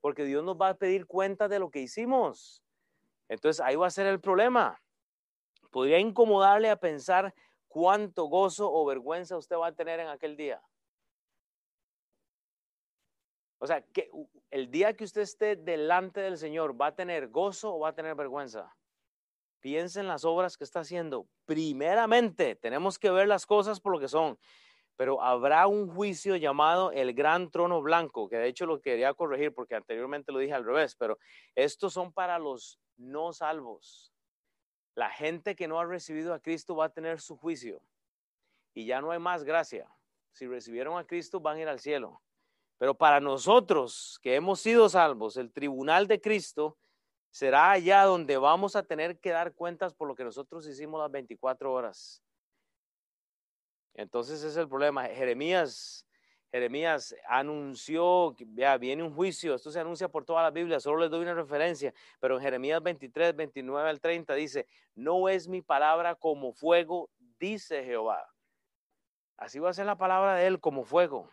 [0.00, 2.64] Porque Dios nos va a pedir cuenta de lo que hicimos.
[3.28, 4.82] Entonces ahí va a ser el problema.
[5.70, 7.32] Podría incomodarle a pensar
[7.68, 10.60] cuánto gozo o vergüenza usted va a tener en aquel día.
[13.58, 14.10] O sea, que
[14.50, 17.94] el día que usted esté delante del Señor, ¿va a tener gozo o va a
[17.94, 18.76] tener vergüenza?
[19.60, 21.26] Piensa en las obras que está haciendo.
[21.46, 24.38] Primeramente, tenemos que ver las cosas por lo que son,
[24.96, 29.54] pero habrá un juicio llamado el gran trono blanco, que de hecho lo quería corregir
[29.54, 31.18] porque anteriormente lo dije al revés, pero
[31.54, 34.12] estos son para los no salvos.
[34.94, 37.82] La gente que no ha recibido a Cristo va a tener su juicio
[38.72, 39.90] y ya no hay más gracia.
[40.32, 42.22] Si recibieron a Cristo, van a ir al cielo.
[42.78, 46.76] Pero para nosotros que hemos sido salvos, el tribunal de Cristo
[47.30, 51.10] será allá donde vamos a tener que dar cuentas por lo que nosotros hicimos las
[51.10, 52.22] 24 horas.
[53.94, 55.04] Entonces ese es el problema.
[55.04, 56.06] Jeremías,
[56.50, 61.10] Jeremías anunció, ya viene un juicio, esto se anuncia por toda la Biblia, solo les
[61.10, 66.14] doy una referencia, pero en Jeremías 23, 29 al 30 dice, no es mi palabra
[66.14, 68.26] como fuego, dice Jehová.
[69.38, 71.30] Así va a ser la palabra de él como fuego.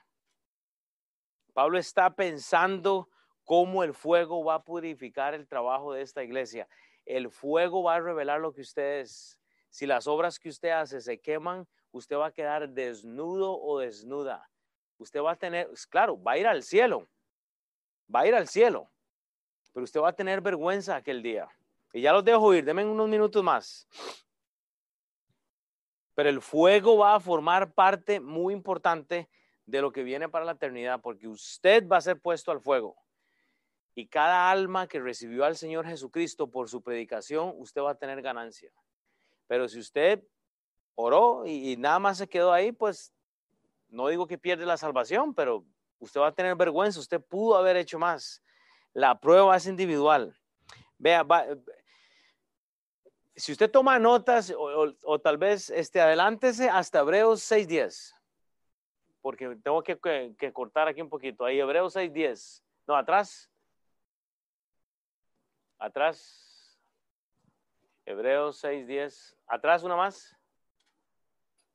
[1.54, 3.10] Pablo está pensando
[3.43, 6.68] cómo el fuego va a purificar el trabajo de esta iglesia.
[7.06, 9.38] el fuego va a revelar lo que usted es.
[9.70, 14.49] Si las obras que usted hace se queman, usted va a quedar desnudo o desnuda.
[14.97, 17.10] Usted va a tener, claro, va a ir al cielo,
[18.14, 18.89] va a ir al cielo,
[19.74, 21.49] pero usted va a tener vergüenza aquel día.
[21.91, 23.88] Y ya los dejo ir, denme unos minutos más.
[26.16, 29.28] Pero el fuego va a formar parte muy importante
[29.66, 32.95] de lo que viene para la eternidad, porque usted va a ser puesto al fuego.
[33.95, 38.22] Y cada alma que recibió al Señor Jesucristo por su predicación, usted va a tener
[38.22, 38.72] ganancia.
[39.47, 40.24] Pero si usted
[40.95, 43.14] oró y, nada más se quedó ahí, pues
[43.89, 45.66] no digo que pierde la salvación, pero
[45.99, 48.43] usted va a tener vergüenza, usted pudo haber hecho más.
[48.93, 50.36] La prueba es individual.
[50.97, 51.26] Vea,
[53.36, 58.14] si usted toma notas o, tal vez este, adelántese hasta Hebreos 6.10,
[59.24, 61.46] porque tengo que, cortar aquí un poquito.
[61.46, 62.62] Ahí Hebreos 6.10.
[62.86, 63.50] No, atrás.
[65.80, 66.80] Atrás.
[68.06, 69.36] Hebreos 6.10.
[69.48, 70.38] Atrás una más.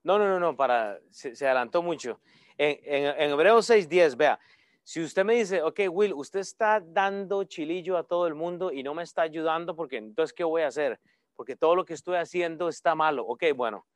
[0.05, 2.21] No, no, no, no, para, se, adelantó mucho.
[2.57, 4.39] En, en, en Hebreos 6.10, vea,
[4.85, 8.85] si usted me dice, ok, Will, usted está dando chilillo a todo el mundo y
[8.85, 11.01] no me está ayudando, porque entonces, ¿qué voy a hacer?
[11.39, 13.25] porque todo lo que estoy haciendo está malo.
[13.25, 13.87] Ok, bueno.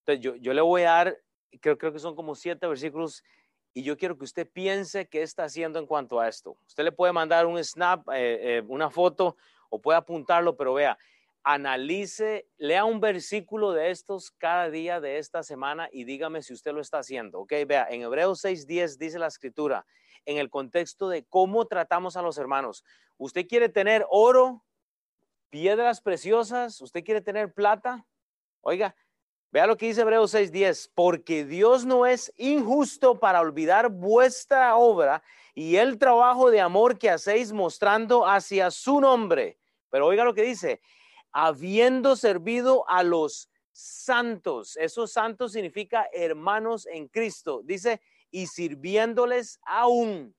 [0.00, 1.18] Entonces yo, yo le voy a dar,
[1.60, 3.22] creo, creo que son como siete versículos
[3.72, 6.56] y yo quiero que usted piense qué está haciendo en cuanto a esto.
[6.66, 9.36] Usted le puede mandar un snap, eh, eh, una foto
[9.68, 10.96] o puede apuntarlo, pero vea,
[11.42, 16.72] analice, lea un versículo de estos cada día de esta semana y dígame si usted
[16.72, 17.40] lo está haciendo.
[17.40, 19.86] Ok, vea, en Hebreos 6:10 dice la escritura,
[20.24, 22.82] en el contexto de cómo tratamos a los hermanos.
[23.18, 24.64] Usted quiere tener oro,
[25.50, 28.06] piedras preciosas, usted quiere tener plata.
[28.62, 28.96] Oiga,
[29.50, 35.22] vea lo que dice Hebreos 6:10, porque Dios no es injusto para olvidar vuestra obra
[35.54, 39.58] y el trabajo de amor que hacéis mostrando hacia su nombre.
[39.90, 40.80] Pero oiga lo que dice,
[41.32, 44.76] habiendo servido a los santos.
[44.76, 47.62] Esos santos significa hermanos en Cristo.
[47.64, 50.34] Dice, y sirviéndoles aún.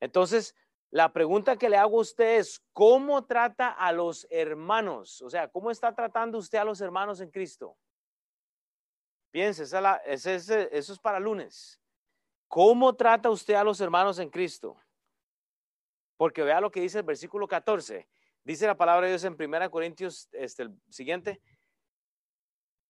[0.00, 0.54] Entonces,
[0.92, 5.22] la pregunta que le hago a usted es, ¿cómo trata a los hermanos?
[5.22, 7.78] O sea, ¿cómo está tratando usted a los hermanos en Cristo?
[9.30, 11.80] Piense, esa eso es para lunes.
[12.46, 14.76] ¿Cómo trata usted a los hermanos en Cristo?
[16.18, 18.06] Porque vea lo que dice el versículo 14.
[18.44, 21.40] Dice la palabra de Dios en 1 Corintios, este, el siguiente.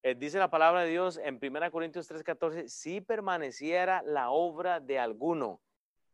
[0.03, 4.99] Eh, dice la palabra de Dios en 1 Corintios 3:14, si permaneciera la obra de
[4.99, 5.61] alguno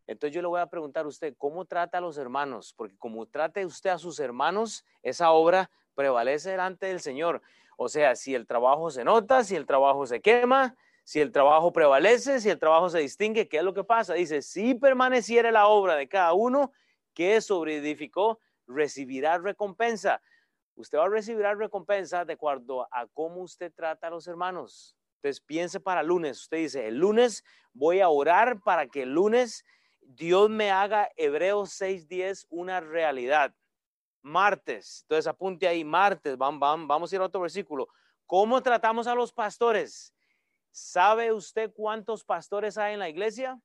[0.09, 2.73] entonces yo le voy a preguntar a usted, ¿cómo trata a los hermanos?
[2.75, 7.43] Porque como trate usted a sus hermanos, esa obra prevalece delante del Señor.
[7.77, 11.75] O sea, si el trabajo se nota, si el trabajo se quema, si el trabajo
[11.75, 14.15] prevalece, si el trabajo se distingue, ¿qué es lo que pasa?
[14.15, 16.73] Dice, si permaneciera la obra de cada uno
[17.13, 20.23] que sobreedificó, recibirá recompensa.
[20.75, 24.97] Usted va a recibir recompensa de acuerdo a cómo usted trata a los hermanos.
[25.17, 26.41] Entonces piense para lunes.
[26.41, 27.45] Usted dice, el lunes
[27.75, 29.65] voy a orar para que el lunes
[30.09, 33.55] Dios me haga Hebreos 6:10 una realidad.
[34.23, 37.89] Martes, entonces apunte ahí, martes, vamos, vamos a ir a otro versículo.
[38.27, 40.15] ¿Cómo tratamos a los pastores?
[40.71, 43.61] ¿Sabe usted cuántos pastores hay en la iglesia?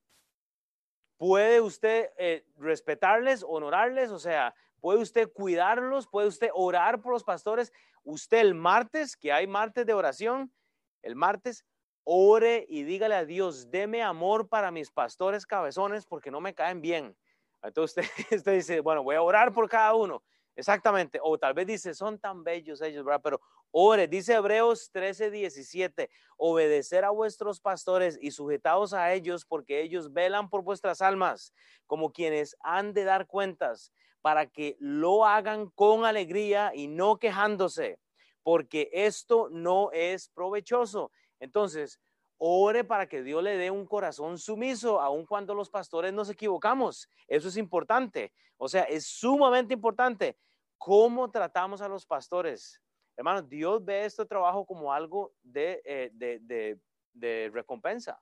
[1.17, 4.11] ¿Puede usted eh, respetarles, honorarles?
[4.11, 6.07] O sea, ¿puede usted cuidarlos?
[6.07, 7.71] ¿Puede usted orar por los pastores?
[8.03, 10.53] Usted el martes, que hay martes de oración,
[11.01, 11.65] el martes,
[12.03, 16.81] ore y dígale a Dios, deme amor para mis pastores cabezones porque no me caen
[16.81, 17.15] bien.
[17.61, 20.23] Entonces usted, dice, bueno, voy a orar por cada uno.
[20.55, 21.19] Exactamente.
[21.23, 23.21] O tal vez dice, son tan bellos ellos, ¿verdad?
[23.23, 23.41] Pero
[23.71, 30.13] ore, dice Hebreos 13, 17, obedecer a vuestros pastores y sujetados a ellos porque ellos
[30.13, 31.53] velan por vuestras almas
[31.87, 33.91] como quienes han de dar cuentas
[34.21, 37.99] para que lo hagan con alegría y no quejándose,
[38.43, 41.11] porque esto no es provechoso
[41.43, 41.99] entonces,
[42.37, 47.09] ore para que Dios le dé un corazón sumiso, aun cuando los pastores nos equivocamos.
[47.27, 48.31] Eso es importante.
[48.55, 50.37] O sea, es sumamente importante
[50.77, 52.81] cómo tratamos a los pastores.
[53.17, 58.17] Hermanos, Dios ve este trabajo como algo de, eh, recompensa.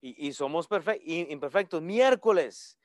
[0.00, 0.68] Y, somos
[1.04, 1.80] imperfectos.
[1.80, 2.76] Miércoles,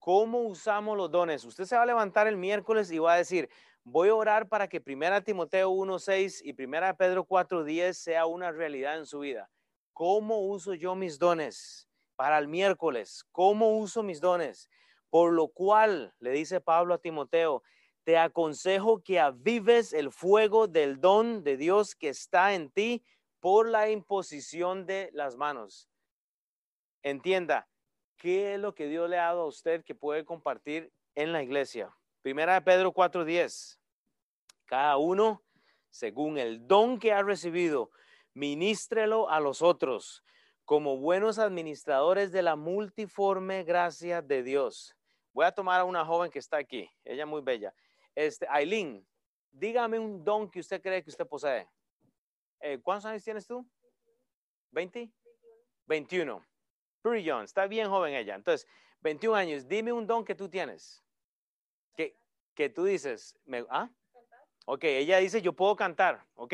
[0.00, 1.44] ¿cómo usamos los dones?
[1.44, 3.48] Usted se va a levantar el miércoles y va a decir,
[3.84, 8.98] Voy a orar para que 1 Timoteo 1.6 y 1 Pedro 4.10 sea una realidad
[8.98, 9.50] en su vida.
[9.94, 13.24] ¿Cómo uso yo mis dones para el miércoles?
[13.32, 14.68] ¿Cómo uso mis dones?
[15.08, 17.62] Por lo cual, le dice Pablo a Timoteo,
[18.04, 23.02] te aconsejo que avives el fuego del don de Dios que está en ti
[23.40, 25.88] por la imposición de las manos.
[27.02, 27.66] Entienda,
[28.20, 31.42] ¿qué es lo que Dios le ha dado a usted que puede compartir en la
[31.42, 31.92] iglesia?
[32.22, 33.80] Primera de Pedro 4:10.
[34.66, 35.42] Cada uno,
[35.88, 37.90] según el don que ha recibido,
[38.34, 40.22] ministrelo a los otros
[40.64, 44.94] como buenos administradores de la multiforme gracia de Dios.
[45.32, 47.74] Voy a tomar a una joven que está aquí, ella muy bella.
[48.14, 49.04] Este, Aileen,
[49.50, 51.68] dígame un don que usted cree que usted posee.
[52.60, 53.66] Eh, ¿Cuántos años tienes tú?
[54.72, 55.10] ¿20?
[55.86, 56.49] 21.
[57.02, 58.34] Pretty young, está bien joven ella.
[58.34, 58.68] Entonces,
[59.00, 61.02] 21 años, dime un don que tú tienes.
[61.94, 62.16] Que,
[62.54, 63.90] que tú dices, me, ¿ah?
[64.66, 66.26] Ok, ella dice, yo puedo cantar.
[66.34, 66.52] Ok,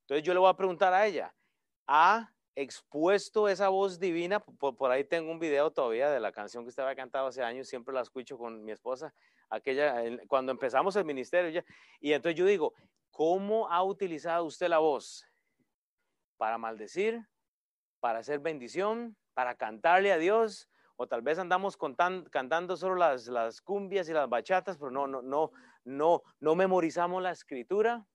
[0.00, 1.34] entonces yo le voy a preguntar a ella,
[1.86, 4.40] ¿ha expuesto esa voz divina?
[4.40, 7.68] Por, ahí tengo un video todavía de la canción que usted había cantado hace años,
[7.68, 9.14] siempre la escucho con mi esposa,
[9.50, 11.62] aquella, cuando empezamos el ministerio.
[12.00, 12.74] Y entonces yo digo,
[13.10, 15.26] ¿cómo ha utilizado usted la voz?
[16.36, 17.26] ¿Para maldecir?
[18.00, 19.16] ¿Para hacer bendición?
[19.34, 20.68] ¿Para cantarle a Dios?
[20.96, 21.76] o tal vez andamos
[22.30, 25.50] cantando solo las, las cumbias y las bachatas, pero no, no, no,
[25.84, 28.06] no, no memorizamos la escritura.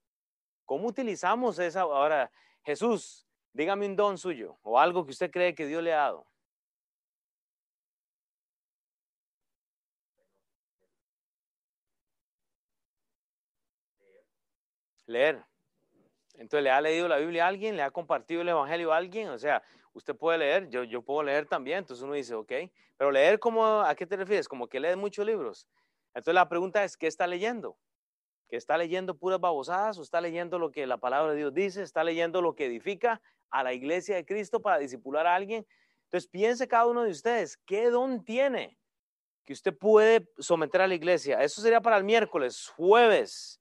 [0.66, 1.82] ¿Cómo utilizamos esa?
[1.82, 2.32] Ahora,
[2.64, 6.26] Jesús, dígame un don suyo o algo que usted cree que Dios le ha dado.
[15.08, 15.49] Leer.
[16.40, 17.76] Entonces, ¿le ha leído la Biblia a alguien?
[17.76, 19.28] ¿Le ha compartido el Evangelio a alguien?
[19.28, 19.62] O sea,
[19.92, 22.52] usted puede leer, yo, yo puedo leer también, entonces uno dice, ok,
[22.96, 24.48] pero leer, como, ¿a qué te refieres?
[24.48, 25.68] Como que lees muchos libros.
[26.14, 27.78] Entonces la pregunta es, ¿qué está leyendo?
[28.48, 31.84] ¿Que está leyendo puras babosadas o está leyendo lo que la palabra de Dios dice?
[31.84, 35.68] ¿Está leyendo lo que edifica a la iglesia de Cristo para disipular a alguien?
[36.06, 38.80] Entonces piense cada uno de ustedes, ¿qué don tiene
[39.46, 41.44] que usted puede someter a la iglesia?
[41.44, 43.59] Eso sería para el miércoles, jueves.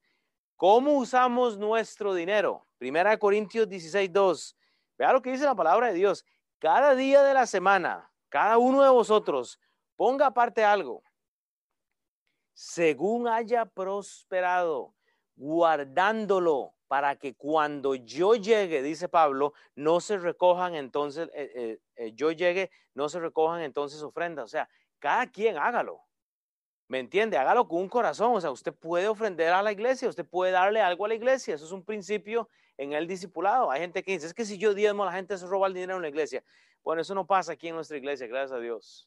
[0.58, 2.66] ¿Cómo usamos nuestro dinero?
[2.78, 4.56] Primera Corintios 16, 2.
[4.98, 6.26] Vea lo que dice la palabra de Dios.
[6.58, 9.60] Cada día de la semana, cada uno de vosotros,
[9.94, 11.04] ponga aparte algo.
[12.54, 14.96] Según haya prosperado,
[15.36, 22.12] guardándolo para que cuando yo llegue, dice Pablo, no se recojan entonces, eh, eh, eh,
[22.14, 24.46] yo llegue, no se recojan entonces ofrendas.
[24.46, 26.07] O sea, cada quien hágalo.
[26.88, 27.36] ¿Me entiende?
[27.36, 28.34] Hágalo con un corazón.
[28.34, 31.54] O sea, usted puede ofrender a la iglesia, usted puede darle algo a la iglesia.
[31.54, 33.70] Eso es un principio en el discipulado.
[33.70, 35.96] Hay gente que dice, es que si yo diezmo, la gente se roba el dinero
[35.96, 36.42] en la iglesia.
[36.82, 39.06] Bueno, eso no pasa aquí en nuestra iglesia, gracias a Dios.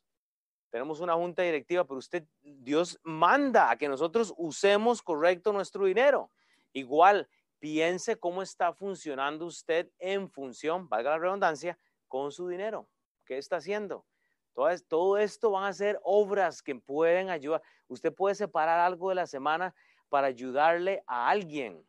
[0.70, 6.32] Tenemos una junta directiva, pero usted, Dios manda a que nosotros usemos correcto nuestro dinero.
[6.74, 7.28] Igual,
[7.60, 11.78] piense cómo está funcionando usted en función, valga la redundancia,
[12.08, 12.88] con su dinero.
[13.26, 14.06] ¿Qué está haciendo?
[14.54, 17.62] Todo, esto van a ser obras que pueden ayudar.
[17.88, 19.74] Usted puede separar algo de la semana
[20.10, 21.86] para ayudarle a alguien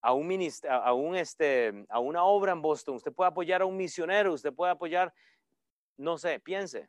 [0.00, 0.30] a un,
[0.68, 4.52] a, un este, a una obra en Boston, usted puede apoyar a un misionero, usted
[4.52, 5.12] puede apoyar,
[5.96, 6.88] no sé, piense,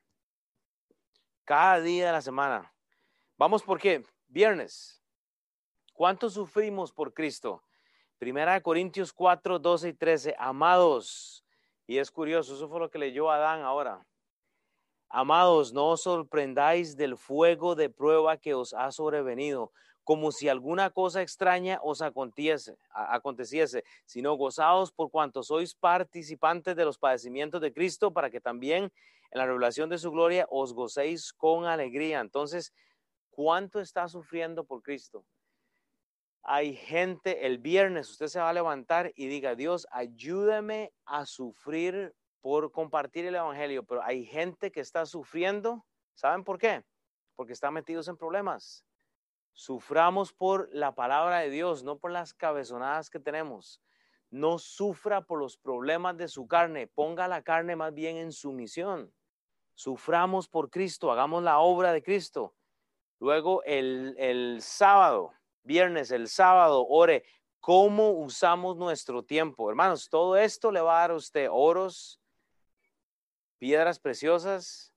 [1.43, 2.71] cada día de la semana.
[3.37, 5.01] Vamos por qué, viernes.
[5.93, 7.63] ¿Cuánto sufrimos por Cristo?
[8.19, 10.35] Primera de Corintios 4, 12 y 13.
[10.37, 11.43] Amados,
[11.87, 14.05] y es curioso, eso fue lo que leyó Adán ahora.
[15.09, 19.71] Amados, no os sorprendáis del fuego de prueba que os ha sobrevenido
[20.03, 26.97] como si alguna cosa extraña os aconteciese, sino gozaos por cuanto sois participantes de los
[26.97, 28.91] padecimientos de Cristo, para que también
[29.31, 32.21] en la revelación de su gloria os gocéis con alegría.
[32.21, 32.73] Entonces,
[33.29, 35.25] ¿cuánto está sufriendo por Cristo?
[36.41, 42.15] Hay gente, el viernes usted se va a levantar y diga, Dios, ayúdame a sufrir
[42.41, 46.83] por compartir el Evangelio, pero hay gente que está sufriendo, ¿saben por qué?
[47.35, 48.85] Porque están metidos en problemas
[49.59, 53.81] Suframos por la palabra de Dios, no por las cabezonadas que tenemos.
[54.29, 59.13] No sufra por los problemas de su carne, ponga la carne más bien en sumisión.
[59.73, 62.55] Suframos por Cristo, hagamos la obra de Cristo.
[63.19, 65.33] Luego el, el sábado,
[65.63, 67.25] viernes, el sábado, ore
[67.59, 69.69] cómo usamos nuestro tiempo.
[69.69, 72.18] Hermanos, todo esto le va a dar a usted oros,
[73.59, 74.93] piedras preciosas,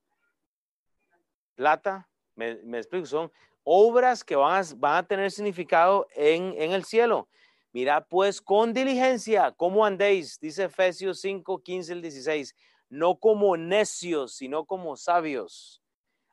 [1.54, 2.08] plata.
[2.34, 3.30] Me, explico, son,
[3.64, 7.28] obras que van a, tener significado en, el cielo.
[7.72, 12.54] Mirad pues con diligencia cómo andéis, dice Efesios 5, 15 al 16,
[12.90, 15.82] no como necios, sino como sabios,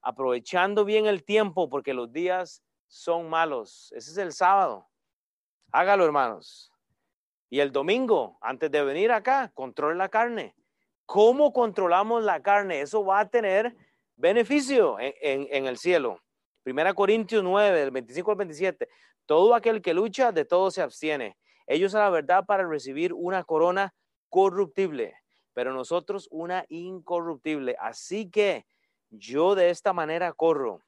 [0.01, 3.93] aprovechando bien el tiempo porque los días son malos.
[3.95, 4.89] Ese es el sábado.
[5.71, 6.71] Hágalo, hermanos.
[7.49, 10.55] Y el domingo, antes de venir acá, controle la carne.
[11.09, 12.81] ¿Cómo controlamos la carne?
[12.81, 13.75] Eso va a tener
[14.15, 16.21] beneficio en el cielo.
[16.61, 18.87] Primera Corintios 9, del 25 al 27.
[19.25, 21.35] Todo aquel que lucha, de todo se abstiene.
[21.65, 23.95] Ellos a la verdad para recibir una corona
[24.29, 25.15] corruptible,
[25.55, 27.75] pero nosotros una incorruptible.
[27.79, 28.67] Así que
[29.09, 30.83] yo de esta manera corro,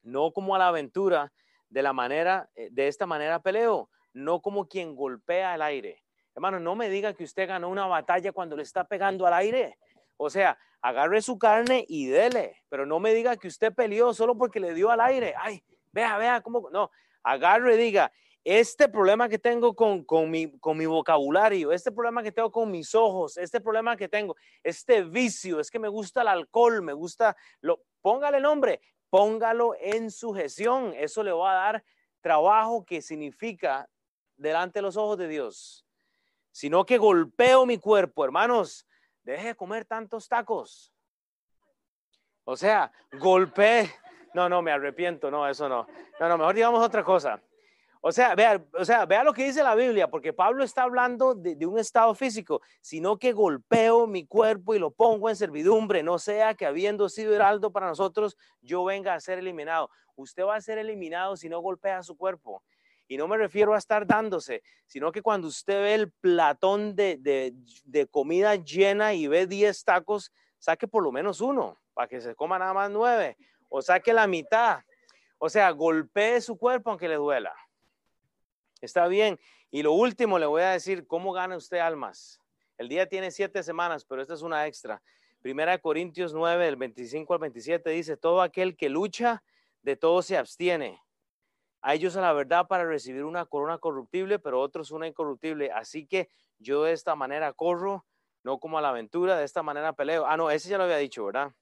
[0.00, 1.30] no como a la aventura,
[1.68, 6.02] de la manera, eh, de esta manera peleo, no como quien golpea el aire.
[6.34, 9.78] Hermano, no me diga que usted ganó una batalla cuando le está pegando al aire.
[10.16, 14.36] O sea, agarre su carne y dele, pero no me diga que usted peleó solo
[14.36, 15.34] porque le dio al aire.
[15.38, 15.62] Ay,
[15.92, 16.90] vea, vea cómo, no,
[17.22, 18.12] agarre y diga,
[18.44, 22.70] este problema que tengo con, con, mi, con mi vocabulario, este problema que tengo con
[22.70, 26.92] mis ojos, este problema que tengo, este vicio, es que me gusta el alcohol, me
[26.92, 28.80] gusta, lo, póngale nombre,
[29.10, 31.84] póngalo en sujeción, eso le va a dar
[32.20, 33.88] trabajo que significa
[34.36, 35.86] delante de los ojos de Dios,
[36.52, 38.86] sino que golpeo mi cuerpo, hermanos,
[39.24, 40.94] deje de comer tantos tacos.
[42.44, 43.90] O sea, golpe.
[44.34, 45.86] No, no, me arrepiento, no, eso no.
[46.20, 47.42] No, no, mejor digamos otra cosa.
[48.04, 51.36] O sea, vea, o sea, vea lo que dice la Biblia, porque Pablo está hablando
[51.36, 56.18] de, un estado físico, sino que golpeo mi cuerpo y lo pongo en servidumbre, no
[56.18, 59.88] sea que habiendo sido heraldo para nosotros, yo venga a ser eliminado.
[60.16, 62.64] Usted va a ser eliminado si no golpea su cuerpo.
[63.08, 67.54] Y no me refiero a estar dándose, sino que cuando usted ve el platón de,
[68.10, 72.58] comida llena y ve 10 tacos, saque por lo menos uno para que se coma
[72.58, 73.36] nada más nueve,
[73.68, 74.80] o saque la mitad.
[75.36, 77.54] O sea, golpee su cuerpo aunque le duela.
[78.80, 79.38] Está bien.
[79.70, 82.40] Y lo último le voy a decir, ¿cómo gana usted almas?
[82.78, 85.02] El día tiene siete semanas, pero esta es una extra.
[85.42, 89.42] Primera Corintios 9, del 25 al 27 dice, todo aquel que lucha,
[89.82, 91.01] de todo se abstiene
[91.82, 95.72] a ellos a la verdad para recibir una corona corruptible, pero otros una incorruptible.
[95.72, 98.06] Así que yo de esta manera corro,
[98.44, 100.24] no como a la aventura, de esta manera peleo.
[100.26, 101.52] Ah, no, ese ya lo había dicho, ¿verdad?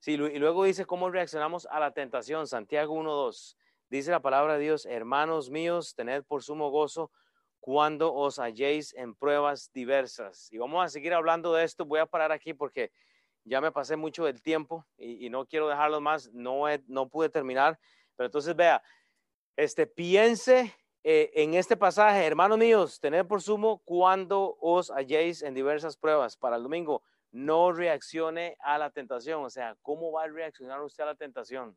[0.00, 2.46] Sí, y luego dice cómo reaccionamos a la tentación.
[2.46, 3.56] Santiago 1.2.
[3.90, 7.10] Dice la palabra de Dios, hermanos míos, tened por sumo gozo
[7.58, 10.52] cuando os halléis en pruebas diversas.
[10.52, 11.84] Y vamos a seguir hablando de esto.
[11.84, 12.92] Voy a parar aquí porque
[13.44, 16.32] ya me pasé mucho del tiempo y, no quiero dejarlo más.
[16.32, 17.78] No, no pude terminar.
[18.14, 18.82] Pero entonces vea,
[19.58, 25.52] este, piense eh, en este pasaje, hermanos míos, tened por sumo cuando os halléis en
[25.52, 26.36] diversas pruebas.
[26.36, 27.02] Para el domingo,
[27.32, 29.44] no reaccione a la tentación.
[29.44, 31.76] O sea, ¿cómo va a reaccionar usted a la tentación?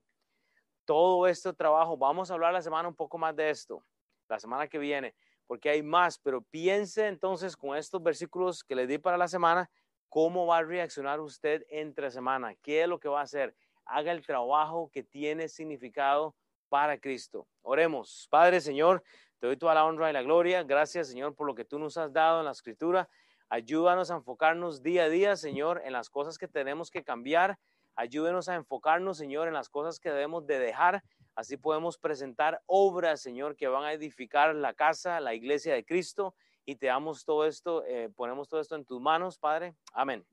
[0.86, 3.84] Todo este trabajo, vamos a hablar la semana un poco más de esto,
[4.30, 5.16] la semana que viene,
[5.48, 9.72] porque hay más, pero piense entonces con estos versículos que le di para la semana,
[10.08, 13.56] cómo va a reaccionar usted entre semana, qué es lo que va a hacer.
[13.86, 16.36] Haga el trabajo que tiene significado
[16.72, 17.50] para Cristo.
[17.64, 18.30] Oremos.
[18.32, 19.04] Padre, Señor,
[19.40, 20.64] te doy toda la honra y la gloria.
[20.64, 23.10] Gracias, Señor, por lo que tú nos has dado en la escritura.
[23.50, 27.60] Ayúdanos a enfocarnos día a día, Señor, en las cosas que tenemos que cambiar.
[27.98, 31.04] Ayúdenos a enfocarnos, Señor, en las cosas que debemos de dejar.
[31.36, 36.36] Así podemos presentar obras, Señor, que van a edificar la casa, la iglesia de Cristo.
[36.64, 39.76] Y te damos todo esto, eh, ponemos todo esto en tus manos, Padre.
[39.92, 40.26] Amén.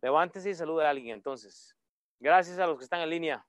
[0.00, 1.76] Levántese y salude a alguien entonces.
[2.18, 3.46] Gracias a los que están en línea.